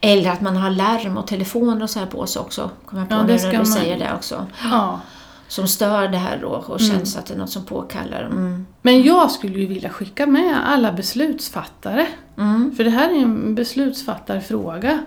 Eller 0.00 0.30
att 0.30 0.40
man 0.40 0.56
har 0.56 0.70
larm 0.70 1.16
och 1.16 1.26
telefoner 1.26 1.82
och 1.82 1.90
så 1.90 1.98
här 1.98 2.06
på 2.06 2.26
sig 2.26 2.40
också. 2.40 2.70
Kommer 2.86 3.02
jag 3.02 3.08
på 3.08 3.14
Ja, 3.14 3.22
nu 3.22 3.32
det 3.32 3.38
ska 3.38 3.46
när 3.46 3.52
du 3.52 3.58
man- 3.58 3.66
säger 3.66 3.98
det 3.98 4.14
också. 4.14 4.46
Ja. 4.70 5.00
Som 5.52 5.68
stör 5.68 6.08
det 6.08 6.18
här 6.18 6.38
då 6.42 6.48
och 6.48 6.80
känns 6.80 7.16
att 7.16 7.26
det 7.26 7.34
är 7.34 7.38
något 7.38 7.50
som 7.50 7.64
påkallar. 7.64 8.22
Mm. 8.22 8.66
Men 8.82 9.02
jag 9.02 9.30
skulle 9.30 9.58
ju 9.58 9.66
vilja 9.66 9.90
skicka 9.90 10.26
med 10.26 10.68
alla 10.68 10.92
beslutsfattare, 10.92 12.06
Mm. 12.38 12.74
för 12.76 12.84
det 12.84 12.90
här 12.90 13.10
är 13.10 13.22
en 13.22 13.54
beslutsfattarfråga, 13.54 14.98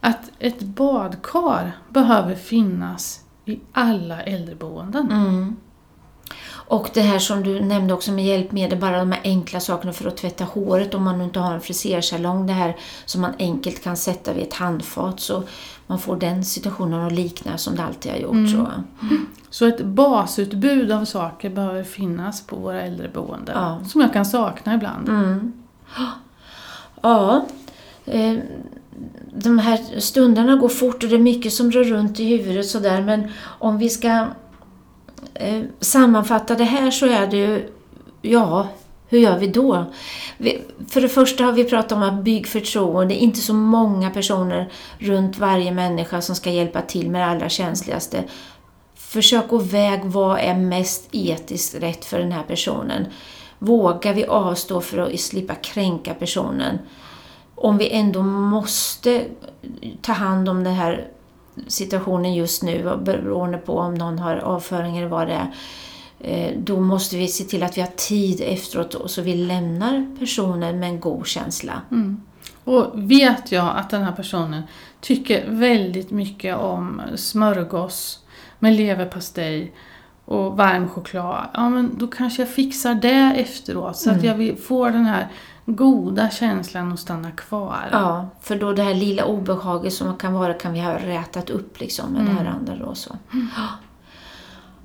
att 0.00 0.30
ett 0.38 0.60
badkar 0.60 1.72
behöver 1.88 2.34
finnas 2.34 3.20
i 3.44 3.60
alla 3.72 4.22
äldreboenden. 4.22 5.10
Mm. 5.12 5.56
Och 6.50 6.90
det 6.94 7.00
här 7.00 7.18
som 7.18 7.42
du 7.42 7.60
nämnde 7.60 7.94
också 7.94 8.12
med 8.12 8.24
hjälpmedel, 8.24 8.78
bara 8.78 8.98
de 8.98 9.12
här 9.12 9.20
enkla 9.24 9.60
sakerna 9.60 9.92
för 9.92 10.08
att 10.08 10.16
tvätta 10.16 10.44
håret 10.44 10.94
om 10.94 11.02
man 11.02 11.18
nu 11.18 11.24
inte 11.24 11.40
har 11.40 11.54
en 11.54 11.60
frisersalong. 11.60 12.46
Det 12.46 12.52
här 12.52 12.76
som 13.04 13.20
man 13.20 13.32
enkelt 13.38 13.84
kan 13.84 13.96
sätta 13.96 14.32
vid 14.32 14.42
ett 14.42 14.54
handfat 14.54 15.20
så 15.20 15.42
man 15.90 15.98
får 15.98 16.16
den 16.16 16.44
situationen 16.44 17.06
att 17.06 17.12
likna 17.12 17.58
som 17.58 17.76
det 17.76 17.84
alltid 17.84 18.12
har 18.12 18.18
gjort. 18.18 18.32
Mm. 18.32 18.48
Så. 18.48 18.68
Så 19.50 19.66
ett 19.66 19.84
basutbud 19.84 20.92
av 20.92 21.04
saker 21.04 21.50
behöver 21.50 21.82
finnas 21.82 22.46
på 22.46 22.56
våra 22.56 22.82
äldreboenden, 22.82 23.54
Ja. 23.58 23.80
som 23.88 24.00
jag 24.00 24.12
kan 24.12 24.26
sakna 24.26 24.74
ibland. 24.74 25.08
Mm. 25.08 25.52
Ja, 27.02 27.46
eh, 28.04 28.38
de 29.34 29.58
här 29.58 30.00
stunderna 30.00 30.56
går 30.56 30.68
fort 30.68 31.02
och 31.02 31.08
det 31.08 31.14
är 31.16 31.20
mycket 31.20 31.52
som 31.52 31.70
rör 31.72 31.84
runt 31.84 32.20
i 32.20 32.24
huvudet 32.24 32.66
sådär 32.66 33.02
men 33.02 33.28
om 33.44 33.78
vi 33.78 33.88
ska 33.90 34.26
eh, 35.34 35.62
sammanfatta 35.80 36.54
det 36.54 36.64
här 36.64 36.90
så 36.90 37.06
är 37.06 37.26
det 37.26 37.36
ju, 37.36 37.70
ja, 38.22 38.68
hur 39.08 39.18
gör 39.18 39.38
vi 39.38 39.46
då? 39.46 39.84
Vi, 40.36 40.62
för 40.88 41.00
det 41.00 41.08
första 41.08 41.44
har 41.44 41.52
vi 41.52 41.64
pratat 41.64 41.92
om 41.92 42.02
att 42.02 42.24
bygga 42.24 42.46
förtroende, 42.46 43.14
inte 43.14 43.38
så 43.40 43.54
många 43.54 44.10
personer 44.10 44.72
runt 44.98 45.38
varje 45.38 45.72
människa 45.72 46.20
som 46.20 46.36
ska 46.36 46.50
hjälpa 46.50 46.82
till 46.82 47.10
med 47.10 47.20
det 47.20 47.26
allra 47.26 47.48
känsligaste. 47.48 48.24
Försök 48.94 49.52
att 49.52 49.72
väga 49.72 50.02
vad 50.04 50.38
är 50.38 50.54
mest 50.54 51.08
etiskt 51.12 51.74
rätt 51.74 52.04
för 52.04 52.18
den 52.18 52.32
här 52.32 52.42
personen. 52.42 53.06
Vågar 53.58 54.14
vi 54.14 54.26
avstå 54.26 54.80
för 54.80 54.98
att 54.98 55.20
slippa 55.20 55.54
kränka 55.54 56.14
personen? 56.14 56.78
Om 57.54 57.78
vi 57.78 57.90
ändå 57.90 58.22
måste 58.22 59.24
ta 60.02 60.12
hand 60.12 60.48
om 60.48 60.64
den 60.64 60.74
här 60.74 61.08
situationen 61.66 62.34
just 62.34 62.62
nu, 62.62 62.98
beroende 63.02 63.58
på 63.58 63.78
om 63.78 63.94
någon 63.94 64.18
har 64.18 64.36
avföring 64.36 64.98
eller 64.98 65.08
vad 65.08 65.26
det 65.26 65.32
är, 65.32 65.54
då 66.56 66.80
måste 66.80 67.16
vi 67.16 67.28
se 67.28 67.44
till 67.44 67.62
att 67.62 67.76
vi 67.76 67.80
har 67.80 67.88
tid 67.96 68.40
efteråt 68.44 68.94
och 68.94 69.10
så 69.10 69.22
vi 69.22 69.34
lämnar 69.34 70.16
personen 70.18 70.78
med 70.78 70.88
en 70.88 71.00
god 71.00 71.26
känsla. 71.26 71.82
Mm. 71.90 72.20
Och 72.64 73.10
vet 73.10 73.52
jag 73.52 73.76
att 73.76 73.90
den 73.90 74.02
här 74.02 74.12
personen 74.12 74.62
tycker 75.00 75.50
väldigt 75.50 76.10
mycket 76.10 76.56
om 76.56 77.02
smörgås 77.16 78.24
med 78.58 78.76
leverpastej 78.76 79.72
och 80.24 80.56
varm 80.56 80.88
choklad, 80.88 81.48
ja 81.54 81.68
men 81.68 81.98
då 81.98 82.06
kanske 82.06 82.42
jag 82.42 82.48
fixar 82.48 82.94
det 82.94 83.32
efteråt 83.36 83.96
så 83.96 84.10
att 84.10 84.24
jag 84.24 84.58
får 84.58 84.90
den 84.90 85.04
här 85.04 85.28
goda 85.66 86.30
känslan 86.30 86.92
att 86.92 87.00
stanna 87.00 87.30
kvar. 87.30 87.88
Ja, 87.92 88.28
för 88.42 88.56
då 88.56 88.72
det 88.72 88.82
här 88.82 88.94
lilla 88.94 89.24
obehaget 89.24 89.92
som 89.92 90.16
kan 90.16 90.32
vara 90.32 90.54
kan 90.54 90.72
vi 90.72 90.80
ha 90.80 90.98
rätat 90.98 91.50
upp 91.50 91.80
liksom 91.80 92.12
med 92.12 92.26
det 92.26 92.32
här 92.32 92.46
andra 92.46 92.76
då. 92.76 92.94
Så. 92.94 93.16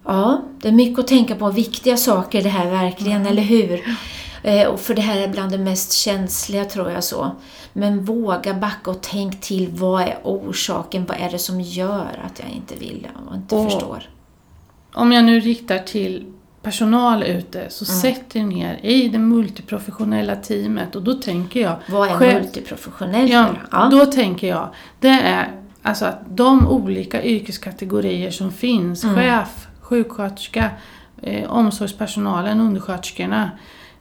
Ja, 0.05 0.41
det 0.61 0.67
är 0.67 0.71
mycket 0.71 0.99
att 0.99 1.07
tänka 1.07 1.35
på. 1.35 1.49
Viktiga 1.51 1.97
saker 1.97 2.43
det 2.43 2.49
här 2.49 2.69
verkligen, 2.71 3.25
eller 3.25 3.41
hur? 3.41 3.81
Eh, 4.43 4.67
och 4.67 4.79
för 4.79 4.93
det 4.95 5.01
här 5.01 5.17
är 5.21 5.27
bland 5.27 5.51
det 5.51 5.57
mest 5.57 5.91
känsliga 5.93 6.65
tror 6.65 6.91
jag 6.91 7.03
så. 7.03 7.31
Men 7.73 8.05
våga 8.05 8.53
backa 8.53 8.91
och 8.91 9.01
tänk 9.01 9.41
till. 9.41 9.69
Vad 9.71 10.01
är 10.01 10.17
orsaken? 10.23 11.05
Vad 11.05 11.17
är 11.21 11.29
det 11.31 11.39
som 11.39 11.61
gör 11.61 12.21
att 12.25 12.39
jag 12.39 12.49
inte 12.49 12.75
vill 12.75 13.07
och 13.29 13.35
inte 13.35 13.55
Och- 13.55 13.71
förstår? 13.71 14.03
Om 14.93 15.11
jag 15.11 15.25
nu 15.25 15.39
riktar 15.39 15.77
till 15.77 16.25
personal 16.61 17.23
ute, 17.23 17.65
så 17.69 17.85
Mm. 17.91 18.01
sätt 18.01 18.35
er 18.35 18.43
ner 18.43 18.79
i 18.83 19.07
det 19.07 19.19
multiprofessionella 19.19 20.35
teamet 20.35 20.95
och 20.95 21.01
då 21.03 21.13
tänker 21.13 21.61
jag 21.61 21.75
Vad 21.89 22.09
är 22.09 22.13
chef- 22.13 22.33
multiprofessionellt? 22.41 23.31
Ja, 23.31 23.41
då? 23.53 23.59
ja. 23.71 23.87
då 23.91 24.05
tänker 24.05 24.47
jag, 24.47 24.69
det 24.99 25.07
är 25.07 25.51
alltså 25.81 26.05
att 26.05 26.19
de 26.29 26.67
olika 26.67 27.23
yrkeskategorier 27.23 28.31
som 28.31 28.51
finns, 28.51 29.03
Mm. 29.03 29.15
chef, 29.15 29.67
sjuksköterska, 29.93 30.69
eh, 31.21 31.51
omsorgspersonalen, 31.51 32.59
undersköterskorna, 32.59 33.51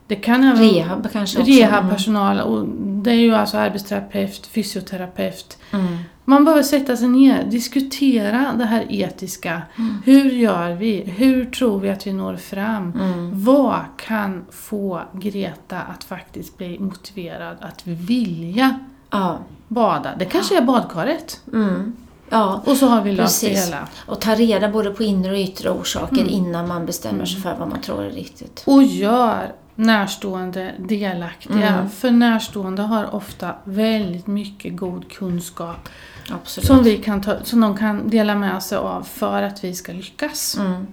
det 0.07 0.15
kan 0.15 0.43
även 0.43 0.69
Rehab 0.69 1.11
kanske 1.11 1.39
också? 1.39 1.51
rehabpersonal 1.51 2.39
och 2.39 2.65
det 3.03 3.11
är 3.11 3.15
ju 3.15 3.35
alltså 3.35 3.57
arbetsterapeut, 3.57 4.47
fysioterapeut. 4.47 5.57
Mm. 5.71 5.97
Man 6.25 6.45
behöver 6.45 6.63
sätta 6.63 6.97
sig 6.97 7.07
ner, 7.07 7.43
diskutera 7.43 8.53
det 8.57 8.65
här 8.65 8.85
etiska. 8.89 9.61
Mm. 9.77 10.01
Hur 10.05 10.31
gör 10.31 10.71
vi? 10.71 11.01
Hur 11.01 11.45
tror 11.45 11.79
vi 11.79 11.89
att 11.89 12.07
vi 12.07 12.13
når 12.13 12.35
fram? 12.35 12.91
Mm. 12.91 13.43
Vad 13.43 13.79
kan 13.97 14.45
få 14.51 15.01
Greta 15.13 15.79
att 15.81 16.03
faktiskt 16.03 16.57
bli 16.57 16.79
motiverad 16.79 17.57
att 17.61 17.87
vilja 17.87 18.79
Ja. 19.09 19.37
bada? 19.67 20.09
Det 20.19 20.25
kanske 20.25 20.57
är 20.57 20.61
badkaret. 20.61 21.41
Mm. 21.53 21.93
Ja. 22.33 22.61
Och 22.65 22.77
så 22.77 22.87
har 22.87 23.01
vi 23.01 23.11
löst 23.11 23.41
det 23.41 23.47
hela. 23.47 23.87
Och 24.05 24.21
ta 24.21 24.35
reda 24.35 24.69
både 24.69 24.89
på 24.91 25.03
inre 25.03 25.31
och 25.31 25.37
yttre 25.37 25.69
orsaker 25.69 26.15
Mm. 26.17 26.29
innan 26.29 26.67
man 26.67 26.85
bestämmer 26.85 27.25
sig 27.25 27.41
för 27.41 27.55
vad 27.59 27.69
man 27.69 27.81
tror 27.81 28.03
är 28.03 28.09
riktigt. 28.11 28.63
Och 28.65 28.83
gör 28.83 29.51
närstående 29.75 30.71
delaktiga. 30.79 31.67
Mm. 31.67 31.89
För 31.89 32.11
närstående 32.11 32.81
har 32.81 33.15
ofta 33.15 33.55
väldigt 33.63 34.27
mycket 34.27 34.77
god 34.77 35.11
kunskap 35.11 35.89
Absolut. 36.31 36.67
som, 36.67 36.83
vi 36.83 36.97
kan 36.97 37.21
ta, 37.21 37.35
som 37.43 37.61
de 37.61 37.77
kan 37.77 38.09
dela 38.09 38.35
med 38.35 38.63
sig 38.63 38.77
av 38.77 39.03
för 39.03 39.43
att 39.43 39.63
vi 39.63 39.73
ska 39.75 39.91
lyckas. 39.91 40.57
Mm. 40.57 40.87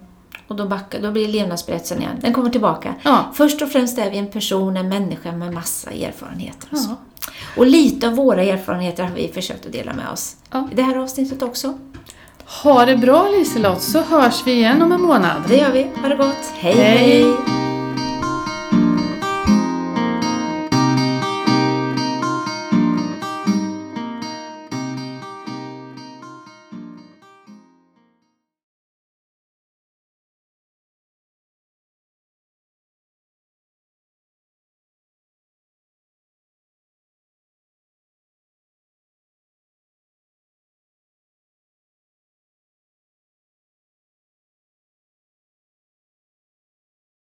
Och 0.50 0.56
då, 0.56 0.64
backar, 0.66 1.00
då 1.00 1.10
blir 1.10 1.28
levnadsberättelsen 1.28 1.98
igen. 1.98 2.16
Den 2.20 2.32
kommer 2.32 2.50
tillbaka. 2.50 2.94
Ja. 3.02 3.24
Först 3.34 3.62
och 3.62 3.68
främst 3.68 3.98
är 3.98 4.10
vi 4.10 4.18
en 4.18 4.26
person, 4.26 4.76
en 4.76 4.88
människa 4.88 5.32
med 5.32 5.52
massa 5.54 5.90
erfarenheter. 5.90 6.68
och 6.72 6.78
så. 6.78 6.90
Ja. 6.90 6.96
Och 7.56 7.66
lite 7.66 8.06
av 8.08 8.14
våra 8.14 8.42
erfarenheter 8.42 9.02
har 9.04 9.10
vi 9.10 9.28
försökt 9.28 9.66
att 9.66 9.72
dela 9.72 9.92
med 9.92 10.08
oss 10.12 10.36
Ja. 10.50 10.68
i 10.72 10.74
det 10.74 10.82
här 10.82 10.96
avsnittet 10.96 11.42
också. 11.42 11.78
Ha 12.62 12.84
det 12.84 12.96
bra 12.96 13.28
Liselott 13.38 13.82
så 13.82 14.00
hörs 14.00 14.42
vi 14.46 14.52
igen 14.52 14.82
om 14.82 14.92
en 14.92 15.02
månad. 15.02 15.42
Det 15.48 15.56
gör 15.56 15.72
vi. 15.72 15.86
Ha 16.02 16.08
det 16.08 16.16
gott. 16.16 16.52
hej! 16.54 16.74
Hej. 16.74 16.96
hej. 16.98 17.59